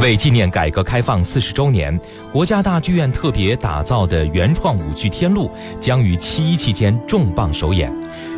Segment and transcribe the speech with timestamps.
[0.00, 1.98] 为纪念改革开放四十周年，
[2.32, 5.48] 国家大剧院特别打造的原创舞剧《天路》
[5.80, 7.92] 将于七一期间重磅首演。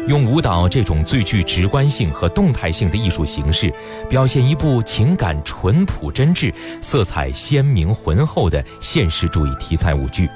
[0.08, 3.72] 用舞蹈这种最具直观性和动态性的艺术形式，
[4.08, 10.30] 表现一部情感淳朴真挚、色彩鲜明浑厚的现实主义题材舞剧。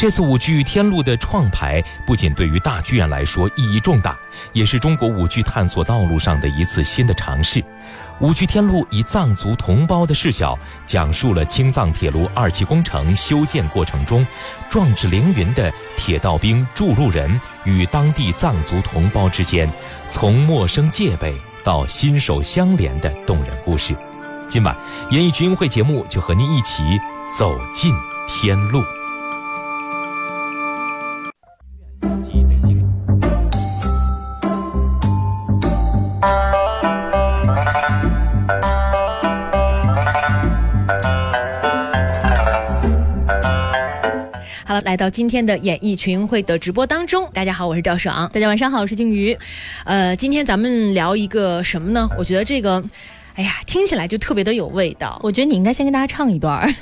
[0.00, 4.18] 这次舞剧《天路》的创排，不仅对于大剧院来说意义重大，
[4.54, 7.62] 也是中国舞剧探索道路上的一次新的尝试。
[8.18, 14.26] 舞剧《天路》以藏族同胞的视角，讲述了青藏铁路二期工程修建过程中，
[14.70, 19.70] 壮志凌云的铁道兵筑路人与当地藏族同胞之间，
[20.08, 23.94] 从陌生戒备到心手相连的动人故事。
[24.48, 24.74] 今晚
[25.10, 26.82] 演艺群英会节目就和您一起
[27.38, 27.92] 走进
[28.26, 28.82] 天路。
[44.90, 49.38] 来到今天的演艺群会的直播当中，大家好，我是赵爽，大家晚上好，我是静瑜。
[49.84, 52.08] 呃，今天咱们聊一个什么呢？
[52.18, 52.82] 我觉得这个。
[53.34, 55.18] 哎呀，听起来就特别的有味道。
[55.22, 56.74] 我觉得你应该先跟大家唱一段儿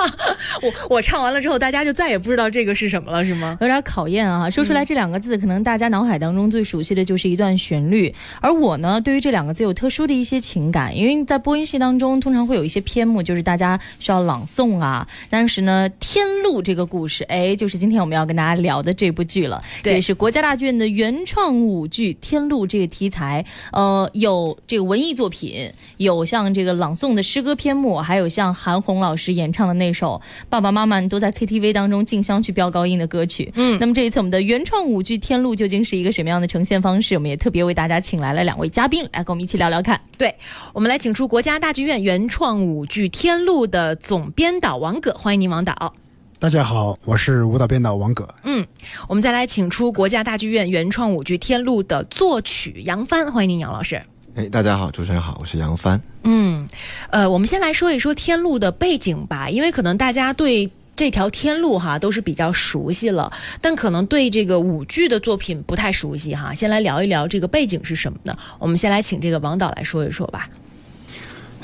[0.60, 3.56] 我我唱完了之后，大家就再也不知道这个是什么了，是吗？
[3.60, 4.50] 有点考验啊。
[4.50, 8.12] 说出来这两个字，可能大家脑海当中最熟悉的就是一段旋律。
[8.40, 15.06] 而我呢，对于这两个字有特殊的一些情感，因为在播音系当中，通常会有一些篇目，就是大家需要朗诵啊。
[15.30, 19.62] 当时呢，《天路》这个故事，哎，就是今天我们要跟大家聊的这部剧了。
[19.82, 25.70] 这是国家大剧院的原创舞剧《天路》这个题材，呃，有这个文艺作品。
[26.02, 33.50] 有像这个朗诵的诗歌篇目，还有像韩红老师演唱的那首爸爸妈妈都在 KTV 当中竞相去飙高音的歌曲。
[33.54, 37.14] 嗯，那么这一次我们的原创舞剧《天路》究竟是一个什么样的呈现方式？
[37.14, 40.00] 我们也特别为大家请来了两位嘉宾来跟我们一起聊聊看。
[40.18, 40.34] 对，
[40.72, 45.94] 我们来请出国家大剧院原创舞剧《天路》的总编导王葛，欢迎您，王导。
[46.38, 48.28] 大家好，我是舞蹈编导王葛。
[48.42, 48.66] 嗯，
[49.08, 54.02] 我们再来请出国家大剧院原创舞剧《天路》的作曲杨帆，欢迎您，杨老师。
[54.34, 56.00] 哎，大家好，主持人好，我是杨帆。
[56.22, 56.66] 嗯，
[57.10, 66.54] 呃，我们先来说一说天路的背景吧，因为可能大家对这条天路哈都是比较熟悉了，但可能对这个舞剧的作品不太熟悉哈。
[66.54, 68.34] 先来聊一聊这个背景是什么呢？
[68.58, 70.48] 我们先来请这个王导来说一说吧。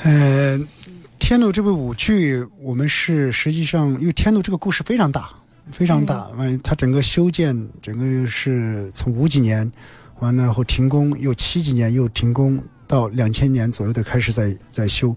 [0.03, 0.59] 呃，
[1.17, 5.27] 天路这部舞剧，我们是实际上因为天路这个故事非常大，
[5.71, 9.71] 非常大，嗯，它整个修建整个是从五几年。
[10.19, 15.15] 完了后停工，又七几年又停工，到两千年左右的开始在在修。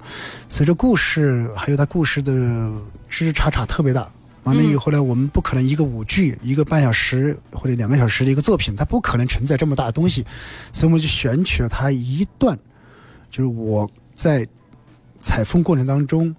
[0.49, 2.33] 随着故事还有它故事的
[3.09, 4.11] 枝枝杈杈特别大。
[4.45, 10.27] 完了以后呢，我们不可能一个舞剧一个半小时或者两个小时的一个作品，它不可能承载这么大的东西，
[10.73, 12.59] 所以我们就选取了它一段，
[13.31, 14.45] 就是我在
[15.21, 16.35] 采风过程当中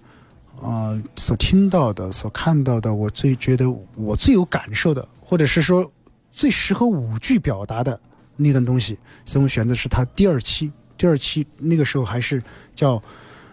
[0.62, 3.66] 呃所听到的、所看到的，我最觉得
[3.96, 5.90] 我最有感受的，或者是说
[6.29, 7.97] 最适合舞剧表达的。
[8.36, 10.72] 那段东西，所以我们选择是他第二期。
[10.96, 12.42] 第二期那个时候还是
[12.74, 13.02] 叫，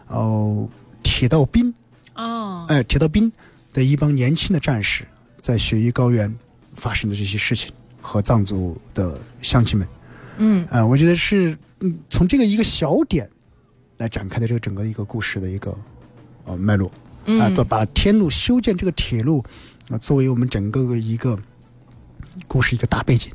[0.07, 0.69] 哦，
[1.03, 1.73] 铁道兵。
[2.15, 2.65] 哦。
[2.69, 3.33] 哎，铁道兵
[3.73, 5.05] 的一帮年轻的战士，
[5.41, 6.33] 在雪域高原
[6.77, 9.89] 发生的这些事情，和藏族的乡亲们。
[10.39, 10.67] 嗯。
[10.67, 13.29] 啊，我觉得是嗯从这个一个小点
[13.97, 15.77] 来展开的这个整个一个故事的一个
[16.45, 16.93] 呃脉络。
[17.25, 17.41] 嗯。
[17.41, 19.45] 啊，把天路修建这个铁路
[19.89, 21.37] 啊，作为我们整个的一个
[22.47, 23.33] 故事一个大背景。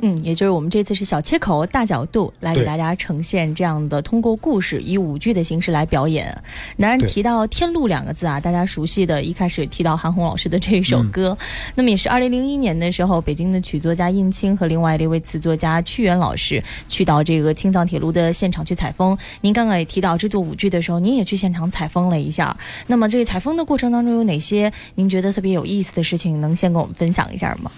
[0.00, 6.32] 嗯，也就是我们这次是小切口、大角度来给大家呈现这样的，通过故事以舞剧的形式来表演。
[6.78, 11.36] 当然提到“天路”两个字啊，大家熟悉的一开始提到韩红老师的这一首歌，
[11.74, 19.18] 那么也是二零零一年的时候，北京的曲作家印青和另外的一位词作家屈原老师去到这个青藏铁路的现场去采风。
[19.40, 22.56] 您刚刚也提到制作舞剧的时候，您也去现场采风了一下。
[22.86, 27.72] 那么这个采风的过程当中有哪些您觉得特别有意思的事情，能先跟我们分享一下吗？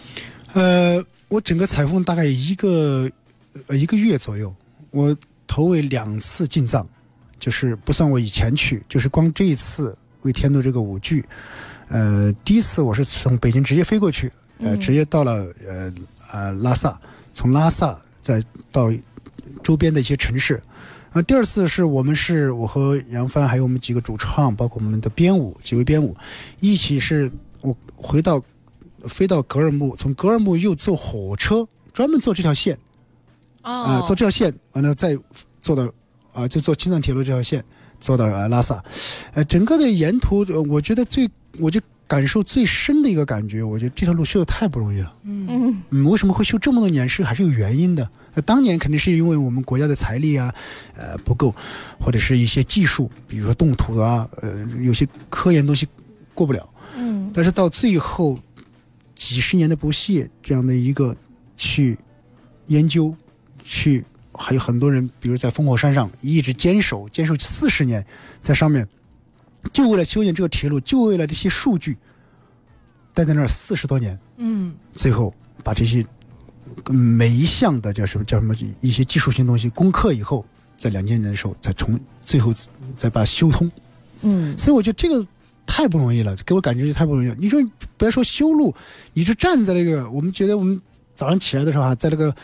[0.53, 1.03] 呃。
[1.31, 3.09] 我整个采风大概一个
[3.69, 4.53] 呃一个月左右，
[4.91, 6.85] 我头尾两次进藏，
[7.39, 11.25] 就是不算我以前去，就是光这一次为天路这个舞剧，
[11.87, 14.29] 呃，第一次我是从北京直接飞过去，
[14.59, 15.95] 呃，直接到了呃
[16.29, 17.01] 啊拉萨，
[17.33, 18.43] 从拉萨再
[18.73, 18.93] 到
[19.63, 20.61] 周边的一些城市，
[21.13, 26.17] 啊，第二次是我们是我和杨帆还有我们几个主创，包括我们的编舞几位编舞，
[26.59, 27.31] 一起是
[27.61, 28.43] 我回到。
[29.09, 32.79] 飞到格尔木，从格尔木又坐火车，专门坐这条线，
[33.63, 35.19] 啊，坐这条线，完了再
[35.61, 35.91] 坐到
[36.33, 37.65] 啊，就坐青藏铁路这条线，
[37.99, 38.83] 坐到拉萨，
[39.35, 45.15] 呃，整个的沿途，我觉得最，我就感受最深的一个感觉，我觉得这条路修的太不容易了。
[45.25, 47.09] 嗯嗯，为什么会修这么多年？
[47.09, 48.09] 是还是有原因的。
[48.33, 50.55] 那当年肯定是因为我们国家的财力啊，
[50.95, 51.53] 呃不够，
[52.01, 55.87] 或者是一些技术，比如说动土啊，呃有些科研东西
[56.33, 56.69] 过不了。
[56.97, 58.37] 嗯但是到最后
[59.21, 61.15] 几十年的不懈，这样的一个
[61.55, 61.99] 去
[62.69, 63.15] 研究，
[63.63, 64.03] 去
[64.33, 68.05] 还有很多人，比如在烽火山上一直坚守，坚守四十年，
[68.41, 68.89] 在上面，
[69.75, 71.99] 就为了修建这个铁路，就为了这些数据，
[73.13, 76.03] 待在那儿四十多年，嗯最后把这些
[76.87, 80.47] 嗯每一项的叫什么叫什么一些技术性东西攻克以后，
[80.79, 82.55] 在两千年的时候才重最后
[82.95, 83.71] 再把它修通。
[84.23, 85.27] 嗯所以我觉得这个
[85.73, 87.37] 太不容易了，给我感觉就太不容易了。
[87.39, 87.63] 你说
[87.97, 88.75] 不要说修路，
[89.15, 90.81] 你就站在那个，我们觉得我们
[91.15, 92.35] 早上起来的时候啊，在那个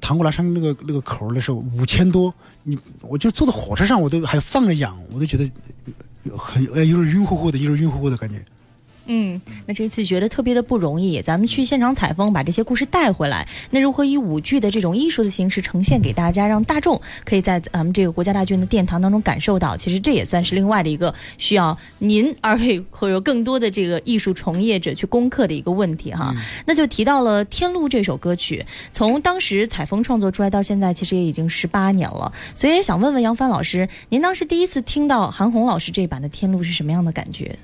[0.00, 2.34] 唐古拉山那个那个口的时候，五千多，
[2.64, 5.48] 你我就坐在火车上，我都还放着氧，我都觉得
[6.36, 8.44] 很呃有点晕乎乎的，有点晕乎乎的感觉。
[9.06, 13.46] 嗯，那这次觉得特别的不容易，咱们去现场采风，把这些故事带回来。
[13.70, 19.76] 那如何以舞剧的这种艺术的形式呈现给大家，让大众可以在咱们这个国家大剧院的殿堂当中感受到？
[19.76, 26.32] 其实这也算是另外的一个需要您二位或者更多的这个艺术从业者去攻克的一个问题哈。
[26.66, 32.32] 那就提到了《天路》这首歌曲，从当时采风创作出来到现在，其实也已经十八年了。
[32.54, 37.56] 所以也想问问杨帆老师，您当时第一次听到韩红老师这版的《天路》是什么样的感觉？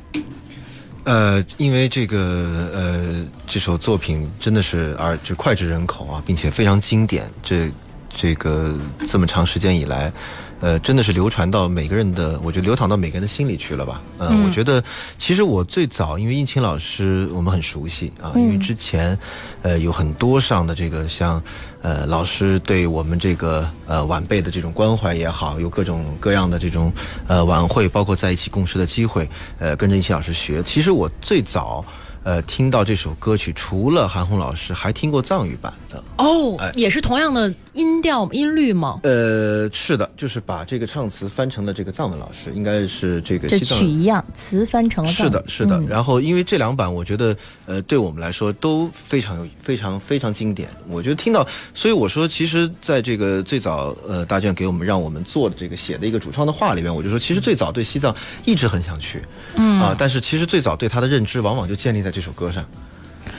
[1.05, 7.25] 呃，因为这个呃这首作品真的是而就脍炙人口啊，并且非常经典。
[7.43, 7.71] 这
[8.15, 8.75] 这个
[9.07, 10.13] 这么长时间以来，
[10.61, 14.03] 呃，真的是流传到每个人的，我觉得流淌到每个人的心里去了吧。
[14.19, 14.83] 呃、嗯我觉得
[15.17, 19.17] 其实我最早因为应勤老师我们很熟悉啊，因为之前
[19.63, 21.41] 呃有很多上的这个像
[21.89, 26.93] 呃老师对我们这个呃晚辈的这种关怀也好，有各种各样的这种
[27.27, 29.27] 呃晚会，包括在一起共事的机会，
[29.59, 30.63] 呃跟着一起老师学。
[30.63, 31.83] 其实我最早。
[32.25, 36.03] 呃，听到这首歌曲，除了韩红老师，还听过藏语版的。
[36.19, 39.01] 哦哎，也是同样的音调音律吗？
[39.05, 45.79] 呃，是的，就是把这个唱词翻成了这个藏文老师，应该是这个这西藏曲一样，词翻成了是的，是的。
[45.79, 47.35] 嗯然后，因为这两版，我觉得，
[47.67, 50.69] 呃，对我们来说都非常有、非常非常经典。
[50.89, 58.15] 我觉得听到，所以我说，其实在这个最早，呃，大卷给我们让我们做的这个写的一个主创的话里面，我就说，其实最早对西藏
[58.45, 59.23] 一直很想去，
[59.55, 62.65] 嗯啊，但是其实最早对他的认知，往往就建立在这首歌上。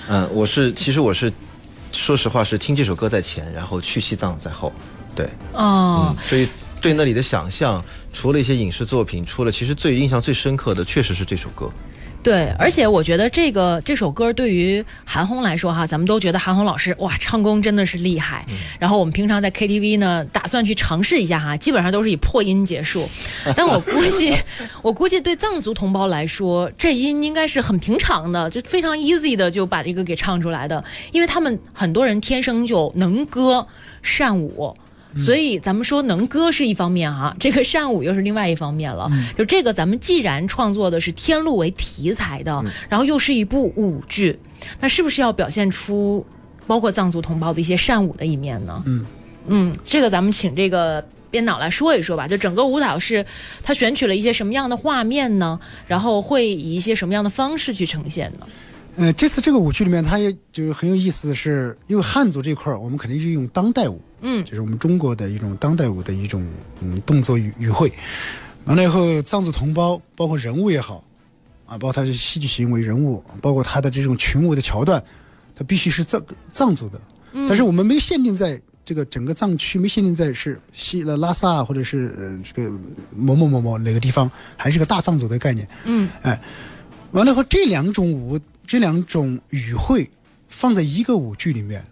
[0.07, 1.31] 嗯、我是，其实我是，
[1.91, 4.71] 说实话是听这首歌在前，然后去西藏在后，
[5.15, 5.27] 对。
[5.53, 6.47] 哦嗯，，所以
[6.81, 7.83] 对那里的想象，
[8.13, 11.69] 除了一些影视作品，除了其实最印象最深刻的，确实是这首歌。
[12.21, 18.45] 对，而且我觉得这个这首歌对于韩红来说哈，咱们都觉得韩红老师哇唱功真的是厉害。
[18.77, 23.07] 然后我们平常在 KTV 呢，打算去尝试一下哈，基本上都是以破音结束。
[23.55, 24.35] 但我估计，
[24.83, 30.83] 我估计对藏族同胞来说，这音应该是很平常的，就非常 easy 的就把这个给唱出来的，
[31.13, 33.65] 因为他们很多人天生就能歌
[34.01, 34.75] 善舞。
[35.25, 39.09] 所以咱们说能歌是一方面哈，这个善舞又是另外一方面了。
[39.37, 44.37] 就这个，咱们既然创作的是天路为题材的，然后又是一部舞剧，
[44.79, 46.25] 那是不是要表现出
[46.65, 48.83] 包括藏族同胞的一些善舞的一面呢？
[48.85, 49.05] 嗯
[49.47, 52.27] 嗯，这个咱们请这个编导来说一说吧。
[52.27, 53.25] 就整个舞蹈是
[53.63, 55.59] 他选取了一些什么样的画面呢？
[55.87, 58.45] 然后会以一些什么样的方式去呈现呢？
[58.97, 66.45] 呃，这次这个舞剧里面，它也就是很有意思的是，因为汉族这块儿，我们肯定是用当代舞，嗯就是我们中国的一种当代舞的一种
[66.81, 67.91] 嗯动作语语汇。
[68.65, 71.03] 完了以后，藏族同胞，包括人物也好，
[71.65, 75.03] 啊，包括他的戏剧行为、人物，包括他的这种群舞的桥段，
[75.55, 77.01] 他必须是藏藏族的。
[77.47, 82.71] 但是我们没限定在这个整个藏区，没限定在是西呃拉萨或者是呃这个
[83.15, 85.67] 某某某某哪个地方，还是个大藏族的概念。
[85.85, 86.39] 嗯，哎，
[87.11, 90.07] 完了以后，这两种舞，这两种语汇
[90.47, 91.83] 放在一个舞剧里面，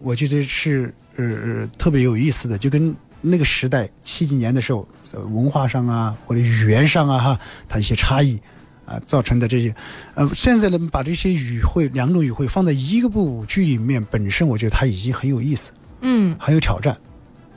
[0.00, 8.40] 我觉得是呃呃特别有意思的，就跟那个时代七几年的时候，在文化上啊或者语言上啊哈，它一些差异
[8.86, 9.74] 啊造成的这些，
[10.14, 16.96] 呃，现在呢把这些语汇两种语汇放在一个部舞剧里面，本身我觉得它已经很有意思，嗯很有挑战，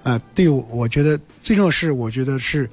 [0.03, 2.69] 啊、对我我觉得最重要是，我觉得是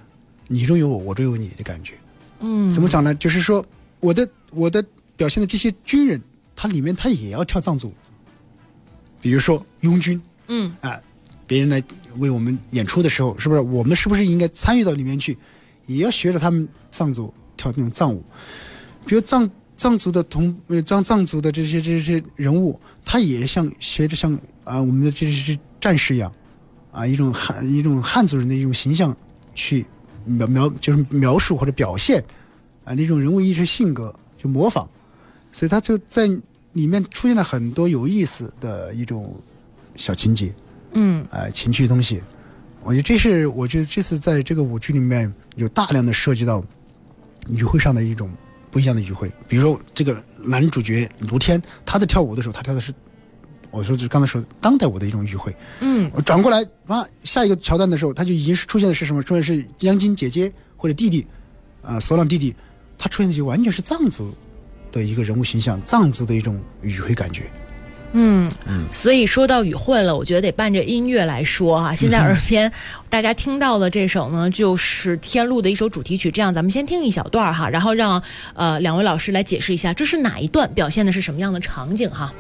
[0.49, 1.95] 你中有我，我中有你的感觉。
[2.41, 3.15] 嗯，怎么讲呢？
[3.15, 3.65] 就是说，
[4.01, 4.85] 我的我的
[5.15, 6.21] 表现的这些军人，
[6.57, 7.95] 他里面他也要跳藏族舞，
[9.21, 10.99] 比如说拥军嗯啊，
[11.47, 11.83] 别人来
[12.19, 15.37] 为我们演出的时候，是不是我们是不是应该参与到里面去，
[15.87, 18.23] 也要学着他们藏族跳那种藏舞？
[19.07, 24.33] 比如藏藏族的同呃藏藏族的这些这些人物，他也像学着像
[24.65, 26.33] 啊我们的这些战士一样，
[26.93, 29.17] 啊一种汉一种汉族人的一种形象
[29.55, 29.87] 去
[30.25, 32.23] 描描就是描述或者表现
[32.85, 34.89] 啊那种人物意识性格，就模仿。
[35.53, 36.29] 所以他就在
[36.73, 39.35] 里面出现了很多有意思的一种
[39.97, 40.55] 小情节，
[40.93, 42.23] 嗯呃，情趣的东西。
[42.83, 46.65] 我觉得这是我觉得这次在这个舞剧里面有大量的涉及到
[47.49, 48.31] 语汇上的一种
[48.71, 52.93] 不一样的语汇，比如说这个男主角卢天，他在跳舞的时候，他跳的是
[53.71, 55.55] 我说就是刚才说的当代舞的一种语汇。
[55.81, 59.23] 嗯我转过来，啊，下一个桥段的时候，他就已经是出现的是什么？
[59.23, 61.27] 出现的是央金姐姐或者弟弟，
[61.83, 62.57] 啊、索朗弟弟，
[62.97, 64.33] 他出现的就完全是藏族
[64.93, 67.43] 的一个人物形象，藏族的一种语汇感觉。
[68.13, 68.51] 嗯
[68.93, 71.95] 所以说到语汇了，我觉得得伴着音乐来说哈。
[71.95, 72.73] 现在耳边
[73.09, 76.29] 大家听到的这首呢，就是《天路》的一首主题曲。
[76.29, 78.21] 这样，咱们先听一小段儿哈，然后让
[78.55, 82.33] 呃两位老师来解释一下，这是哪一段，表现的是什么样的场景哈。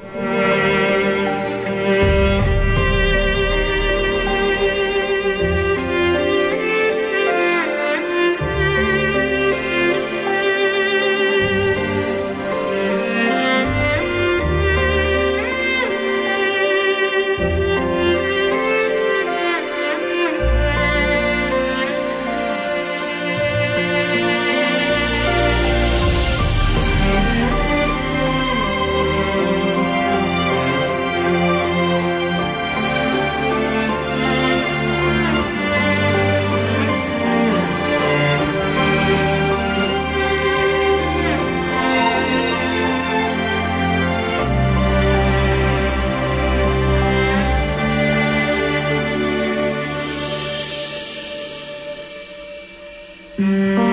[53.40, 53.89] 好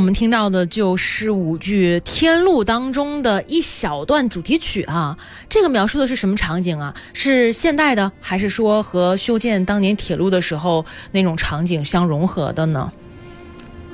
[0.00, 5.14] 我们听到的就是舞剧《天路》当中的一小段主题曲啊。
[5.46, 6.96] 这个描述的是什么场景啊？
[7.12, 12.90] 是现代的，还是说和修建当年铁路的时候那种场景相融合的呢？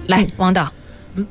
[0.06, 0.72] 来，王导，
[1.16, 1.26] 嗯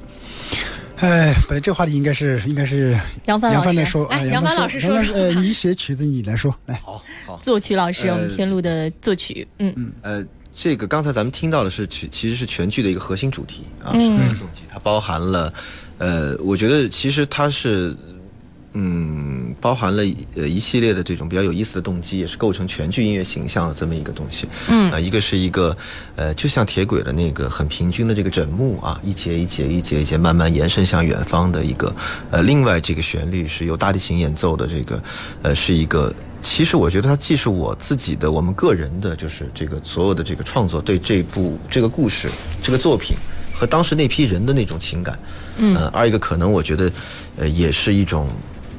[0.97, 15.53] 哎，本来这话题应该是应该是杨帆老师，杨帆来说，哎啊杨帆老师说说呃，你写曲子你来说，来，好好，作曲老师，呃我们天路的作曲，嗯嗯呃，这个刚才咱们听到的是其其实是全剧的一个核心主题啊，嗯是核心动机，它包含了，
[15.97, 17.95] 呃，我觉得其实它是。
[18.77, 20.03] 嗯，包含了
[20.35, 24.49] 呃一系列的这种比较有意思的动机，也是构成全剧音乐形象的这么一个东西。
[24.67, 25.73] 嗯啊、一个是一个
[26.17, 31.95] 呃，就像铁轨的那个很平均的这个枕木啊，一节一节一节一节慢慢延伸向远方的一个
[32.31, 35.01] 呃，另外这个旋律是由大提琴演奏的，这个
[35.41, 36.13] 呃是一个。
[36.45, 42.29] 其实我觉得它既是我自己的、我们个人的，就是这个所有的这个创作对这部这个故事、
[42.61, 43.17] 这个作品
[43.55, 45.17] 和当时那批人的那种情感，
[45.57, 46.91] 嗯，呃，二一个可能我觉得，
[47.37, 48.29] 呃，也是一种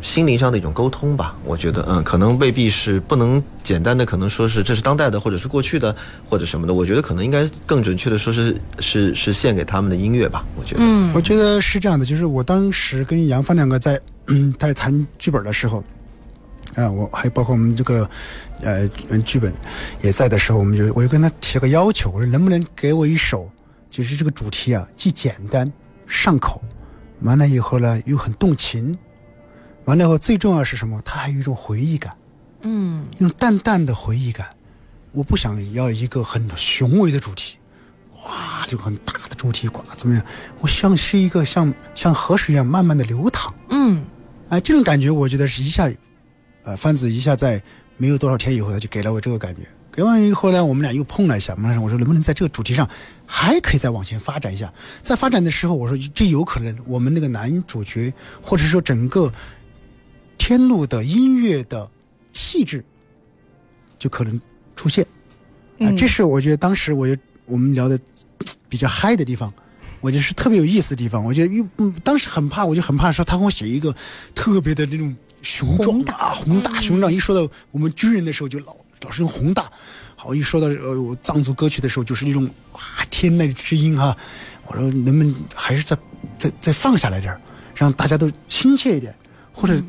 [0.00, 1.34] 心灵上的一种沟通吧。
[1.44, 5.94] 我觉得，嗯，可能未必是不能简单的可能说是这是当代的，或者是过去的，
[6.30, 6.72] 或者什么的。
[6.72, 10.44] 我觉得可能应该更准确的说是是是献给他们的音乐吧。
[10.56, 15.82] 我觉得，嗯我觉得是这样的，就是我当时跟杨帆两个在嗯在谈剧本的时候，
[16.76, 18.08] 啊、我还包括我们这个
[18.60, 19.52] 呃嗯剧本
[20.02, 23.50] 也在的时候，我们就我就跟他提了个要求，我说能不能给我一首，
[23.90, 25.72] 就是这个主题啊，既简单
[26.06, 26.62] 上口，
[27.22, 28.96] 完了以后呢又很动情，
[29.86, 31.00] 完了以后最重要是什么？
[31.04, 32.14] 它还有一种回忆感。
[32.60, 34.46] 嗯一种淡淡的回忆感。
[35.12, 37.56] 我不想要一个很雄伟的主题，
[38.26, 40.22] 哇，这个很大的主题，呱，怎么样？
[40.60, 43.54] 我希望是一个像像河水一样慢慢的流淌。
[43.70, 44.04] 嗯
[44.50, 45.90] 哎，这种感觉我觉得是一下，
[46.66, 47.62] 呃，番子一下在
[47.96, 49.62] 没有多少天以后，他就给了我这个感觉。
[49.92, 52.90] 给完以后呢，我们俩又碰了一下，我们俩我说能不能在这个主题上
[53.24, 54.70] 还可以再往前发展一下？
[55.00, 59.32] 在发展的时候，我说这有可能我们那个男主角，或者说整个
[60.36, 61.88] 天路的音乐的
[62.32, 62.84] 气质，
[63.96, 64.38] 就可能
[64.74, 65.04] 出现。
[65.78, 67.98] 啊、嗯这是我觉得当时我就我们聊的
[68.68, 69.54] 比较嗨的地方，
[70.00, 71.24] 我觉得是特别有意思的地方。
[71.24, 73.94] 我觉得又嗯，当时很怕，我就很怕说他给我写一个
[74.34, 77.12] 特别的那种雄壮啊，宏大雄壮。
[77.12, 79.70] 一说到我们军人的时候，就老老是用宏大。
[80.16, 84.16] 好，一说到呃藏族歌曲的时候，就是那种哇天籁之音哈。
[84.66, 85.96] 我说能不能还是再
[86.38, 87.40] 再再放下来点儿，
[87.74, 89.14] 让大家都亲切一点，
[89.52, 89.80] 或者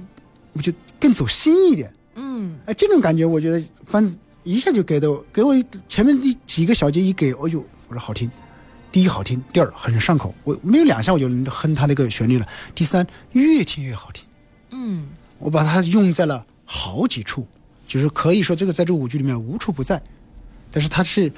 [0.53, 1.91] 我就更走心一点。
[2.15, 5.55] 嗯哎，这种感觉我觉得反正一下就给的我，给我
[5.87, 8.29] 前面第几个小节一给，我就我说好听，
[8.91, 12.47] 第一好听，第二很上口，我没有两下我就能哼他那个旋律了。
[12.75, 14.25] 第三越听越好听，
[14.71, 15.07] 嗯
[15.39, 17.47] 我把它用在了好几处，
[17.87, 20.01] 就是可以说这个在这个舞剧里面无处不在。
[20.71, 21.31] 但是它是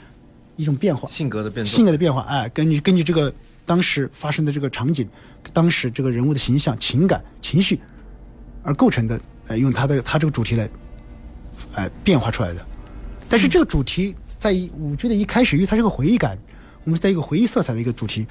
[0.55, 3.33] 一种变化，性格的变化，性格的变化，哎，根据根据这个
[3.65, 5.07] 当时发生的这个场景，
[5.53, 7.79] 当时这个人物的形象、情感、情绪
[8.63, 10.69] 而构成的，呃，用它的它这个主题来，
[11.75, 12.65] 哎，变化出来的。
[13.29, 16.37] 但是这个主题在舞剧的一开始，因为它是个回忆感，
[16.83, 18.25] 我们是带一个回忆色彩的一个主题。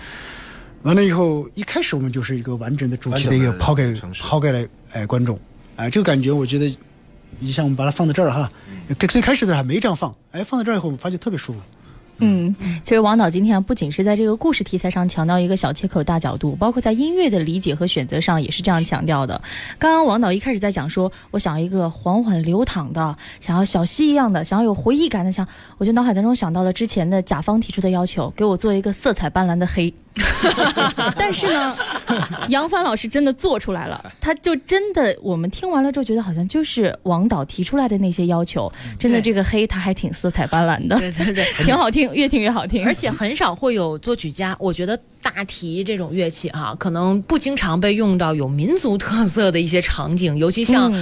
[0.82, 5.38] 完了以后，一开始我们就是一个完整的主题的一个抛给抛给了哎观众，
[5.78, 6.76] 哎，这个感觉我觉得，
[7.38, 8.50] 你像我们把它放到这儿哈，
[9.08, 11.61] 最开始的时候还没这样放，哎，放到这儿以后，我们发现特别舒服。
[12.20, 19.40] 嗯，其实王导今天不仅是在这个故事题材上强调一个小切口大角度，包括在音乐的理解和选择上也是这样强调的。
[19.78, 29.94] 刚刚王导一开始在讲说，我想要一个缓缓流淌的，想要小溪一样的，想要有回忆感的，想，我就脑海当中想到了之前的甲方提出的要求，给我做一个色彩斑斓的黑。
[31.16, 31.75] 但是呢，
[32.48, 50.92] 杨帆老师真的做出来了，他就真的，我们听完了之后觉得好像就是王导提出来的那些要求，真的这个黑他还挺色彩斑斓的，对对对，挺好听，越听越好听，而且很少会有作曲家，我觉得大提这种乐器哈，可能不经常被用到有民族特色的一些场景，尤其像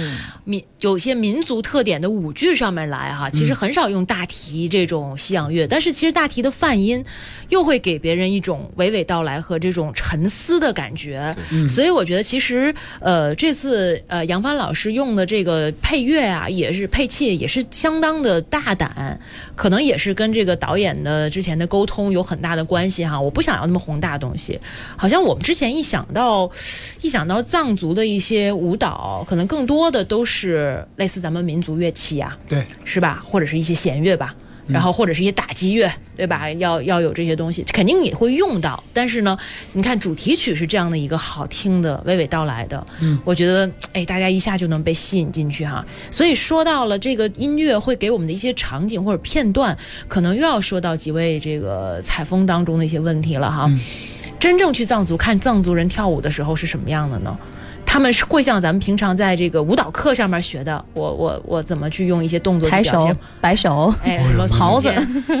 [0.43, 7.03] 民有些民族特点的舞剧上面来哈，其实很少用大提这种西洋乐，但是其实大提的泛音
[7.49, 11.35] 又会给别人一种娓娓道来和这种沉思的感觉，
[11.67, 19.19] 所以我觉得其实呃这次呃杨帆老师用的这个配乐啊，也是配器也是相当的大胆，
[19.55, 23.19] 可能也是跟这个导演的之前的沟通有很大的关系哈。
[23.19, 24.59] 我不想要那么宏大的东西，
[24.95, 26.49] 好像我们之前一想到
[27.01, 33.23] 一想到藏族的一些舞蹈，可能更多的都是类似咱们民族乐器啊，对，是吧？
[33.27, 34.35] 或者是一些弦乐吧。
[34.67, 36.49] 然后或者是一些打击乐，对吧？
[36.53, 38.83] 要要有这些东西，肯定也会用到。
[38.93, 39.37] 但是呢，
[39.73, 45.85] 你看主题曲是这样的一个好听的娓娓道来的，嗯，我觉得哎，大家一下就能被吸引进去哈。
[46.11, 53.71] 所以说到了这个音乐会给我们的一些场景或者片段，可能又要说到几位这个采风当中的一些问题了哈。
[54.39, 57.35] 真正去藏族看藏族人跳舞的时候是什么样的呢？
[57.89, 64.93] 他们是会像咱们平常在这个舞蹈课上面学的，我我我怎么去用一些动作抬手、摆手，哎，什么袍子，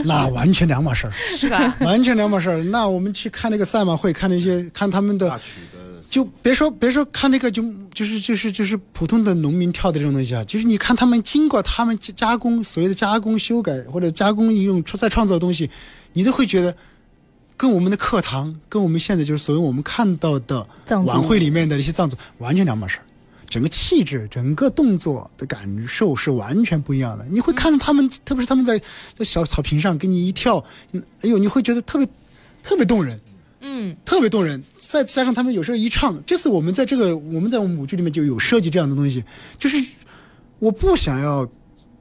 [0.05, 1.75] 那完全两码事儿，是吧？
[1.81, 2.63] 完全两码事儿。
[2.63, 5.39] 那我们去看那个赛马会，看那些看他们的，
[6.09, 7.61] 就别说别说看那个，就
[7.93, 15.69] 就是就是就是普通的农民跳的这种东西啊，就是你看他们经过他们加工，所谓的加工修改或者加工一种再创造的东西，
[16.13, 16.73] 你都会觉得。
[17.57, 20.65] 跟我们的课堂，跟我们现在就是所谓我们看到的
[21.05, 23.03] 晚会里面的那些藏族，完全两码事儿。
[23.49, 27.25] 整个气质、整个动作的感受是完全不一样的。
[27.31, 28.79] 你会看到他们，特别是他们在
[29.23, 32.07] 小草坪上给你一跳，哎呦，你会觉得特别
[32.61, 33.19] 特别动人，
[33.61, 34.61] 嗯，特别动人。
[34.77, 39.23] 再加上他们有时候一唱，这次我们在这个我们在舞剧里面就有设计这样的东西，
[39.57, 39.77] 就是
[40.59, 41.49] 我不想要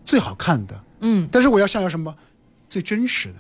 [0.05, 2.14] 最好看的，嗯，但是我要想要什么
[2.69, 3.37] 最真实的，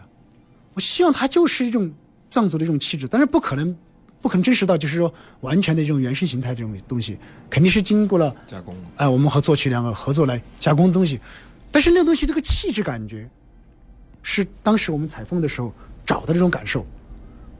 [0.74, 1.92] 我希望它就是一种。
[2.28, 3.76] 藏族的这种气质，但是不可能，
[4.20, 7.16] 不可能真实到就是说完全的这种原生形态这种东西，
[7.48, 8.74] 肯定是经过了加工。
[8.96, 11.20] 哎，我们和作曲两个合作来加工东西，
[11.70, 13.28] 但是那个东西这个气质感觉，
[14.22, 15.72] 是当时我们采风的时候
[16.04, 16.84] 找的这种感受。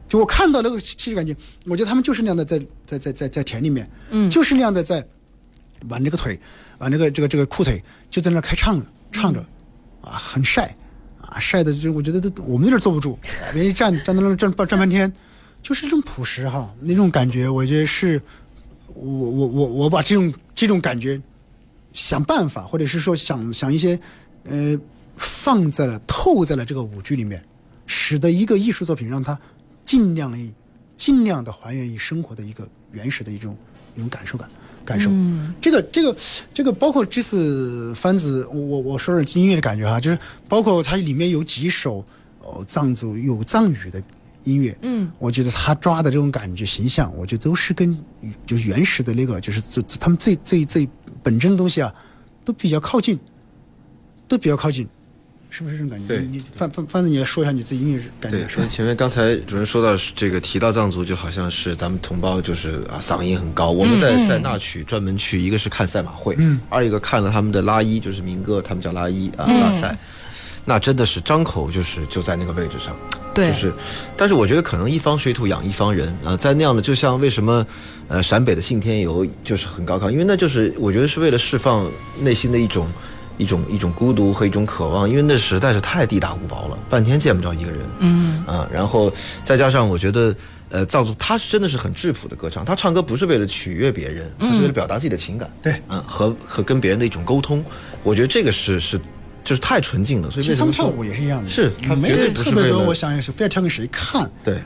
[0.09, 5.05] 就我看到那个气质感觉，我觉得他们就是那样的在在在在在田里面，嗯，就是那样的在
[5.89, 6.39] 挽这个腿，
[6.77, 9.41] 挽这个这个这个裤腿，就在那开唱唱着，
[10.01, 10.73] 啊，很晒。
[11.27, 13.17] 啊，晒的就我觉得都我们有点坐不住，
[13.53, 15.11] 别一站站在那站半站半天，
[15.61, 18.21] 就是这种朴实哈，那种感觉，我觉得是，
[18.93, 21.21] 我我我我把这种这种感觉，
[21.93, 23.99] 想办法或者是说想想一些，
[24.43, 24.79] 呃，
[25.17, 27.43] 放在了透在了这个舞剧里面，
[27.85, 29.37] 使得一个艺术作品让它
[29.83, 30.37] 尽量的
[30.97, 33.55] 尽量的还原于生活的一个原始的一种
[33.95, 34.49] 一种感受感。
[34.83, 36.15] 感受，嗯这个这个
[36.53, 41.97] 这个包括这次番子，我我我说点音乐的感觉哈，就是包括它里面有几首
[42.39, 44.01] 哦藏族有藏语的
[44.45, 47.99] 音乐，嗯，我觉得他抓的这种感觉形象，我觉得都是跟
[48.45, 50.87] 就是原始的那个就是最他们最最最
[51.21, 51.93] 本真的东西啊，
[52.45, 53.19] 都比较靠近，
[54.25, 54.87] 都比较靠近。
[55.49, 56.07] 是不是这种感觉？
[56.07, 58.37] 对，你范范范子，你来说一下你自己音乐感觉。
[58.39, 63.71] 对，说前面刚才主任说到这个提到藏族，就好像是咱们同胞就是啊嗓音很高。
[63.71, 69.97] 我们在在那曲专门去，一个是看赛马会，嗯，二一个看了他们的拉伊，就是民歌，他们叫拉伊啊拉赛，
[70.65, 72.95] 那真的是张口就是就在那个位置上，
[73.33, 73.73] 对，就是，
[74.17, 77.65] 但是我觉得可能一方水土养一方人啊，在那样的就像为什么
[78.09, 82.85] 呃陕北的信天游就是很高亢，因为那就是我觉得是为了释放内心的一种。
[83.37, 87.79] 一种一种孤独和一种渴望，因为那实在是太地大物博了，半天见不着一个人。
[87.99, 89.11] 嗯啊，然后
[89.43, 90.35] 再加上我觉得，
[90.69, 95.49] 呃，藏族他是真的是很质朴的歌唱，他唱歌不是为了取悦别人，他是为了表达自己的情感。
[95.61, 97.63] 对，嗯，和和跟别人的一种沟通，
[98.03, 98.99] 我觉得这个是是
[99.43, 102.79] 就是太纯净了，所以其实他们跳舞也是一样的，是他没有特别多。
[102.83, 104.59] 我想也是非要跳给谁看，对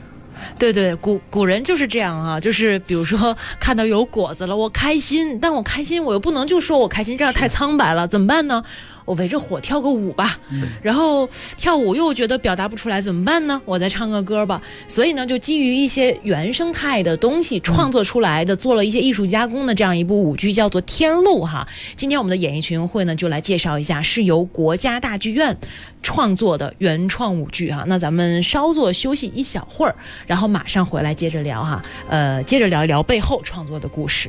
[0.58, 8.62] 对对，古古人就是这样啊，就是比如说看到有果子了，我开心，但我开心我又不能就说我开心，这样太苍白了，怎么办呢？
[9.04, 10.38] 我围着火跳个舞吧，
[10.82, 13.60] 然后跳舞又觉得表达不出来，怎么办呢？
[13.64, 14.60] 我再唱个歌吧。
[14.86, 21.66] 所以呢，就基于一些原生态的东西创作出来的，做了一些艺术加工的这样一部舞剧，叫做《天路》哈。
[21.96, 25.56] 今天我们的演艺群会呢，就来介绍一下，是由国家大剧院
[26.02, 27.84] 创作的原创舞剧哈。
[27.86, 29.94] 那咱们稍作休息一小会儿，
[30.26, 31.82] 然后马上回来接着聊哈。
[32.08, 34.28] 呃，接着聊一聊背后创作的故事。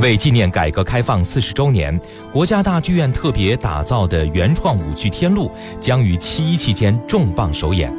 [0.00, 1.98] 为纪念改革开放四十周年，
[2.32, 7.92] 国家大剧院特别打造的原创舞剧《天路》将于七一期间重磅首演。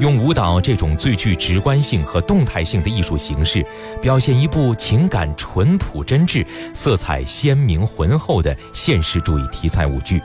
[0.00, 3.64] 用舞蹈这种最具直观性和动态性的艺术形式，
[4.02, 10.20] 表现一部情感淳朴真挚、色彩鲜明浑厚的现实主义题材舞剧。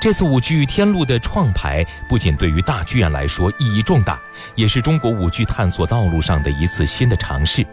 [0.00, 4.18] 这次舞剧《天路》的创排，不仅对于大剧院来说意义重大，
[4.54, 7.64] 也是中国舞剧探索道路上的一次新的尝试。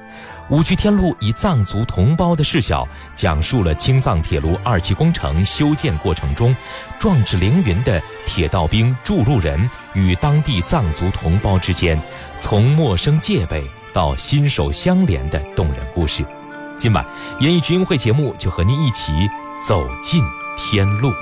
[0.51, 2.85] 舞剧《天路》以藏族同胞的视角，
[3.15, 6.53] 讲述了青藏铁路二期工程修建过程中，
[6.99, 11.97] 壮志凌云的铁道兵筑路人与当地藏族同胞之间，
[12.37, 16.21] 从陌生戒备到心手相连的动人故事。
[16.77, 17.05] 今晚
[17.39, 19.13] 演艺群英会节目就和您一起
[19.65, 20.21] 走进
[20.57, 21.13] 天路。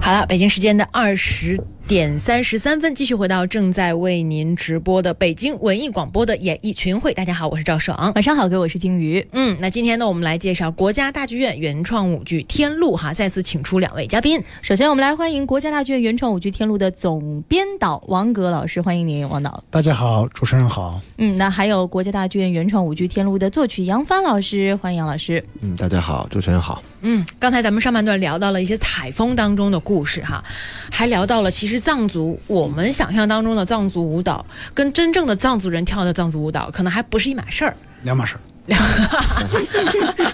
[0.00, 1.56] 好了，北京时间的二十
[1.92, 7.12] 点三十三分，继续回到正在为您直播的北京文艺广播的演艺群会。
[7.12, 8.10] 大家好，我是赵爽。
[8.14, 9.28] 晚上好，各位，我是金鱼。
[9.32, 14.42] 嗯，那今天呢，我们来介绍国家大剧院原创舞剧《天路》哈，再次请出两位嘉宾。
[14.62, 19.62] 首先，我们来欢迎国家大剧院原创舞剧《天路》的总编导王格老师，欢迎您，王导。
[19.68, 20.98] 大家好，主持人好。
[21.18, 25.44] 嗯，那还有国家大剧院原创舞剧《天路》的作曲杨帆老师，欢迎杨老师。
[25.60, 26.82] 嗯，大家好，主持人好。
[27.02, 30.42] 嗯，刚才咱们上半段聊到了一些采风当中的故事哈，
[30.90, 37.76] 还聊到了其实藏族我们想象当中的藏族舞蹈，跟真正的藏族人跳的藏族舞蹈可能还不是一码事儿。
[38.04, 38.40] 两码事儿。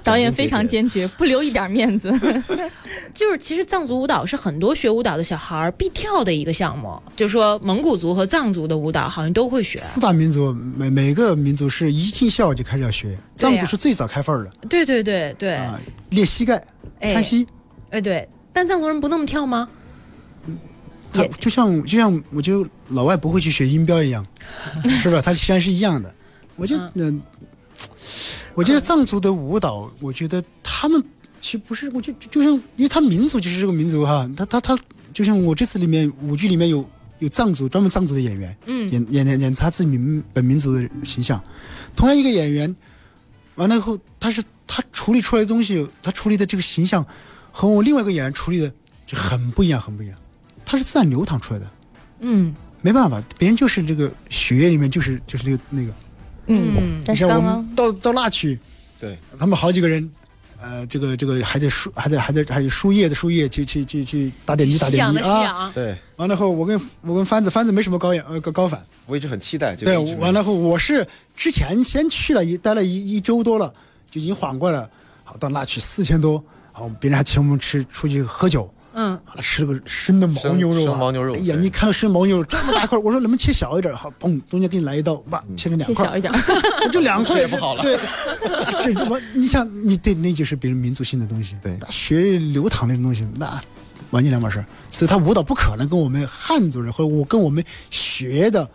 [0.04, 2.12] 导演非常坚决，不留一点面子。
[3.14, 9.78] 就是其实藏族舞蹈是很多学舞蹈的小孩儿必跳的一个项目，就是说蒙古族和藏族的舞蹈好像都会学。
[9.78, 15.80] 四大民族每每个民族是一进校就开始要学，藏族是最早开份儿的对对对对，啊，
[16.10, 16.62] 练膝盖、
[17.00, 17.46] 哎看膝。
[17.88, 19.66] 哎对，但藏族人不那么跳吗？
[21.40, 24.24] 就像就像我就老外不会去学音标一样，
[25.00, 25.20] 是吧？
[25.20, 26.14] 他实际上是一样的。
[26.56, 27.22] 我就嗯、
[28.54, 31.00] 我觉得藏族的舞蹈，我觉得他们
[31.40, 34.78] 其实不是，我就就就像，因为他民族就是这个民族哈，他他他
[35.12, 36.84] 就像我这次里面舞剧里面有
[37.20, 41.40] 有藏族专门藏族的演员，嗯演演演演他自己民本民族的形象，
[41.94, 42.74] 同样一个演员，
[43.54, 47.06] 完了以后他是他处理出来的东西，他处理的这个形象
[47.52, 48.72] 和我另外一个演员处理的
[49.06, 50.18] 就很不一样，很不一样，
[50.68, 51.66] 他是自然流淌出来的。
[52.20, 55.92] 嗯没办法，别人就是这个血液里面就是就是那个那个。
[56.46, 58.58] 嗯但你像我是刚刚们到到那去，
[59.00, 60.10] 对，他们好几个人，
[60.60, 65.70] 呃，这个这个还在输，还在还在还有输液的输液，去去去去打点滴打点滴啊。
[65.74, 69.74] 对完了后，我跟我跟帆子，帆子没什么高氧呃高高反，我一直很期待。
[69.74, 73.72] 结对完了后我是之前先去了一待了一一周多了，
[74.10, 74.90] 就已经缓过来了。
[75.24, 83.94] 好，到那去四千多，好，别人还请我们吃出去喝酒，嗯完了吃了个生的牦牛肉、啊，牦牛肉哎呀，你看到生牦牛肉这么大块，我说能不能切小一点？
[83.94, 86.32] 好，嘣，中间给你来一刀，哇，切成两块，切小一点。
[86.90, 87.96] 就两块 也不好了对，
[88.82, 93.62] 这这我你想，你对那就是别人民族性的东西，对那血液流淌那种东西，那
[94.10, 94.64] 完全两码事。
[94.90, 98.68] 所以他舞蹈不可能跟我们汉族人或者我跟我们学的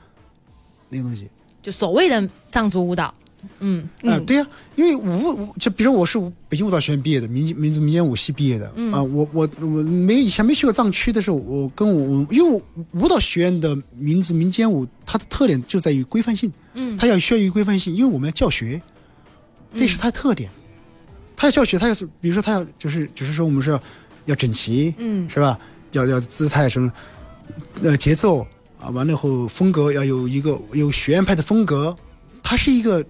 [0.88, 1.28] 那个东西。
[1.62, 3.14] 就所谓的藏族舞蹈，
[3.60, 3.88] 嗯。
[4.04, 12.62] 啊、对呀、因为舞舞就比如我是北京舞蹈学院毕业的，民民族民间舞系毕业的，啊、我我我没以前没去过藏区的时候，我跟我因为我
[13.00, 16.98] 舞蹈学院的民族民间舞，它的特点就在于规范性，嗯。
[16.98, 18.82] 它要需要一个规范性，因为我们要教学，
[19.76, 20.50] 这是它的特点，
[21.36, 23.80] 它要教学，它要是比如说它要就是就是说我们是要
[24.26, 25.30] 要整齐，嗯。
[25.30, 25.60] 是吧？
[25.94, 26.92] 要要姿态什么，
[27.84, 28.40] 呃，节奏
[28.80, 31.96] 啊，完了后风格要有一个有学院派的风格，
[32.42, 33.06] 它是一个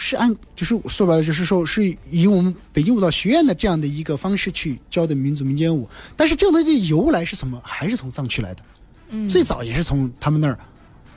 [0.00, 7.60] 是按就是说白了就是说是以我们北京舞蹈学院的这样的一个方式去教的民族民间舞，但是这个东西由来是什么？
[7.64, 8.62] 还是从藏区来的，
[9.10, 9.28] 嗯。
[9.28, 10.56] 最早也是从他们那儿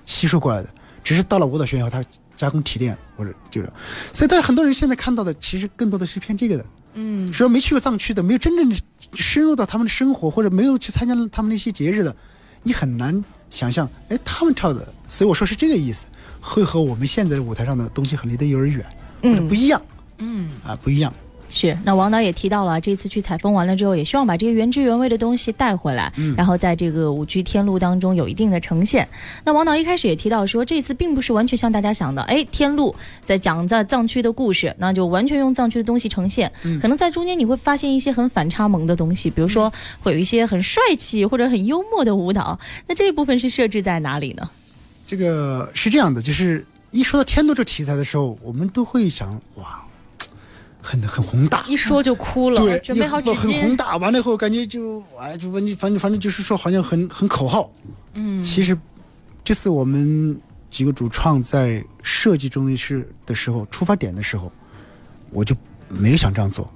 [0.08, 0.70] 吸收过来的，
[1.04, 2.04] 只是到了舞蹈学院后，它
[2.36, 3.72] 加工提炼或者就是，
[4.12, 6.66] 所以但是很多人现在看到的其实更多的是偏这个的。
[6.96, 7.32] 嗯。
[7.32, 8.76] 只要没去过藏区的，没有真正的
[9.14, 12.16] 深入到他们的生活，或者没有去参加他们那些节日的，
[12.64, 16.08] 你很难想象，哎，他们跳的，所以我说是这个意思，
[16.42, 18.86] 会和我们现在舞台上的东西很离得有点远。
[19.24, 19.80] 或者不一样
[20.18, 21.14] 嗯，啊，不一样。
[21.48, 29.08] 是，那王导也提到了，这次去采风完了之后，也希望把这些原汁原味的东西带回来，嗯然后在这个舞剧天路当中有一定的呈现。
[29.44, 36.52] 那王导一开始也提到说，这次并不是完全像大家想的，哎，天路在讲在藏区的故事，那就完全用藏区的东西呈现。
[36.64, 42.58] 嗯可能在中间你会发现一些很反差萌的东西，比如说会有一些很帅气或者很幽默的舞蹈。
[42.88, 44.50] 那这一部分是设置在哪里呢？
[45.12, 49.84] 这个是这样的，就是一说到天都这题材的时候，我们都会想哇，
[50.82, 52.62] 很很宏大，一说就哭了。
[52.62, 57.70] 对，准备好很宏大，完了以后感觉就哎，就反正反正反正就是说，好像很很口号。
[58.14, 58.78] 嗯，其实
[59.44, 64.50] 这次我们几个主创在设计中的是的时候，出发点的时候，
[65.30, 65.54] 我就
[65.90, 66.74] 没有想这样做，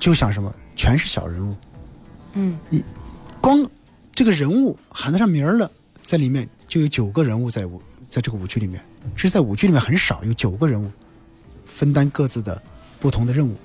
[0.00, 1.54] 就想什么，全是小人物，
[2.32, 2.58] 嗯，
[3.40, 3.64] 光
[4.12, 5.70] 这个人物喊得上名儿了，
[6.04, 8.84] 在里面就有九个人物在舞在这个舞剧里面，
[9.16, 10.90] 这是在舞剧里面很少，有九个人物
[11.64, 12.62] 分担各自的
[13.00, 13.56] 不同的任务，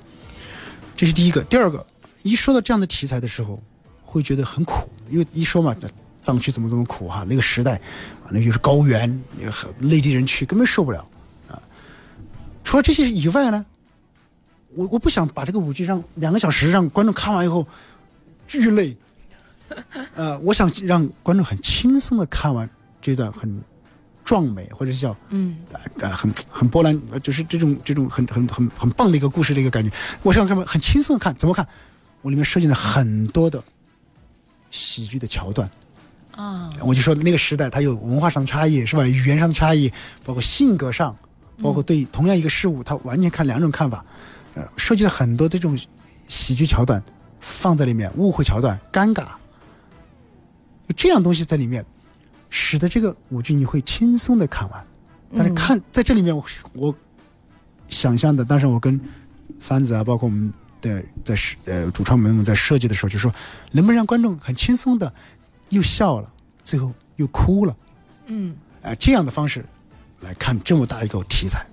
[0.95, 1.43] 这是第一个。
[1.43, 1.85] 第二个，
[2.23, 3.61] 一说到这样的题材的时候，
[4.01, 5.75] 会觉得很苦，因为一说嘛，
[6.21, 7.75] 藏区怎么怎么苦哈，那个时代，
[8.23, 11.05] 啊，那就是高原，那个内地人去根本受不了
[11.49, 11.61] 啊。
[12.63, 13.65] 除了这些以外呢，
[14.73, 17.67] 我我不想把这个舞剧让两个小时让观众看完以后
[18.47, 18.95] 巨累，
[20.15, 22.69] 呃，我想让观众很轻松的看完
[23.01, 23.61] 这段很
[24.23, 29.91] 壮美，或者是叫嗯啊、呃很很波澜，呃就是这种这种很很很很棒的一个故事的一个感觉。
[30.23, 31.67] 我想看很轻松的看，怎么看？
[32.21, 33.61] 我里面设计了很多的
[34.69, 35.69] 喜剧的桥段。
[36.35, 39.05] 啊，我就说那个时代，它有文化上的差异，是吧？
[39.05, 39.91] 语言上的差异，
[40.23, 41.13] 包括性格上，
[41.61, 44.05] 包括对同样一个事物，它完全看两种看法。
[44.53, 45.77] 呃，设计了很多这种
[46.29, 47.03] 喜剧桥段
[47.41, 49.25] 放在里面，误会桥段、尴尬，
[50.87, 51.85] 就这样东西在里面，
[52.51, 54.85] 使得这个舞剧你会轻松的看完。
[55.35, 56.95] 但是看在这里面我，我
[57.87, 58.99] 想象的，当时我跟
[59.59, 63.33] 番子啊，包括我们的在设呃主创们在设计的时候，就说
[63.71, 65.11] 能不能让观众很轻松的
[65.69, 66.31] 又笑了，
[66.63, 67.75] 最后又哭了，
[68.25, 69.63] 嗯，呃，这样的方式
[70.19, 71.65] 来看这么大一个题材。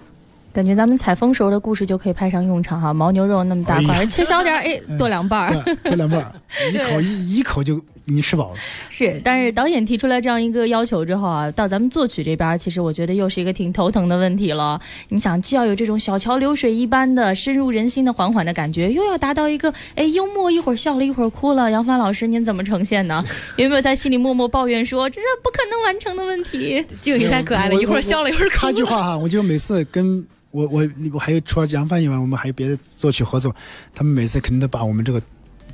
[0.53, 5.63] 感觉咱们采风时候的故事就可以派上用场哈，牦牛肉那么大块，哎切小点儿，哎，剁两半儿。
[5.63, 6.33] 对，这两半儿
[6.73, 8.57] 一口一一口就已经吃饱了。
[8.89, 14.81] 是，但是导演提出来这样一个要求之后啊，到咱们作曲这边，其实我觉得又是一个挺头疼的问题了。
[15.11, 21.71] 你想，既要有这种小桥流水一般的深入人心的缓缓的感觉，又要达到一个哎幽默， 一会儿笑了，一会儿哭了。
[21.71, 23.23] 杨帆老师，您怎么呈现呢？
[23.57, 26.85] 有没有在心里默默抱怨说这是不可能完成的问题？
[27.03, 28.73] 静宇太可爱了，一会儿笑了，一会儿哭了。
[28.73, 33.55] 插句话哈，我就每次跟我我我还有除了杨帆以外，我们还有别的作曲合作，
[33.95, 35.21] 他们每次肯定都把我们这个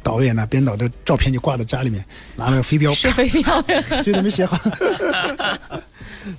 [0.05, 2.05] 导演啊、编导的照片就挂在家里面，
[2.37, 3.65] 拿了个飞镖，是飞镖
[4.05, 4.57] 这都没写好。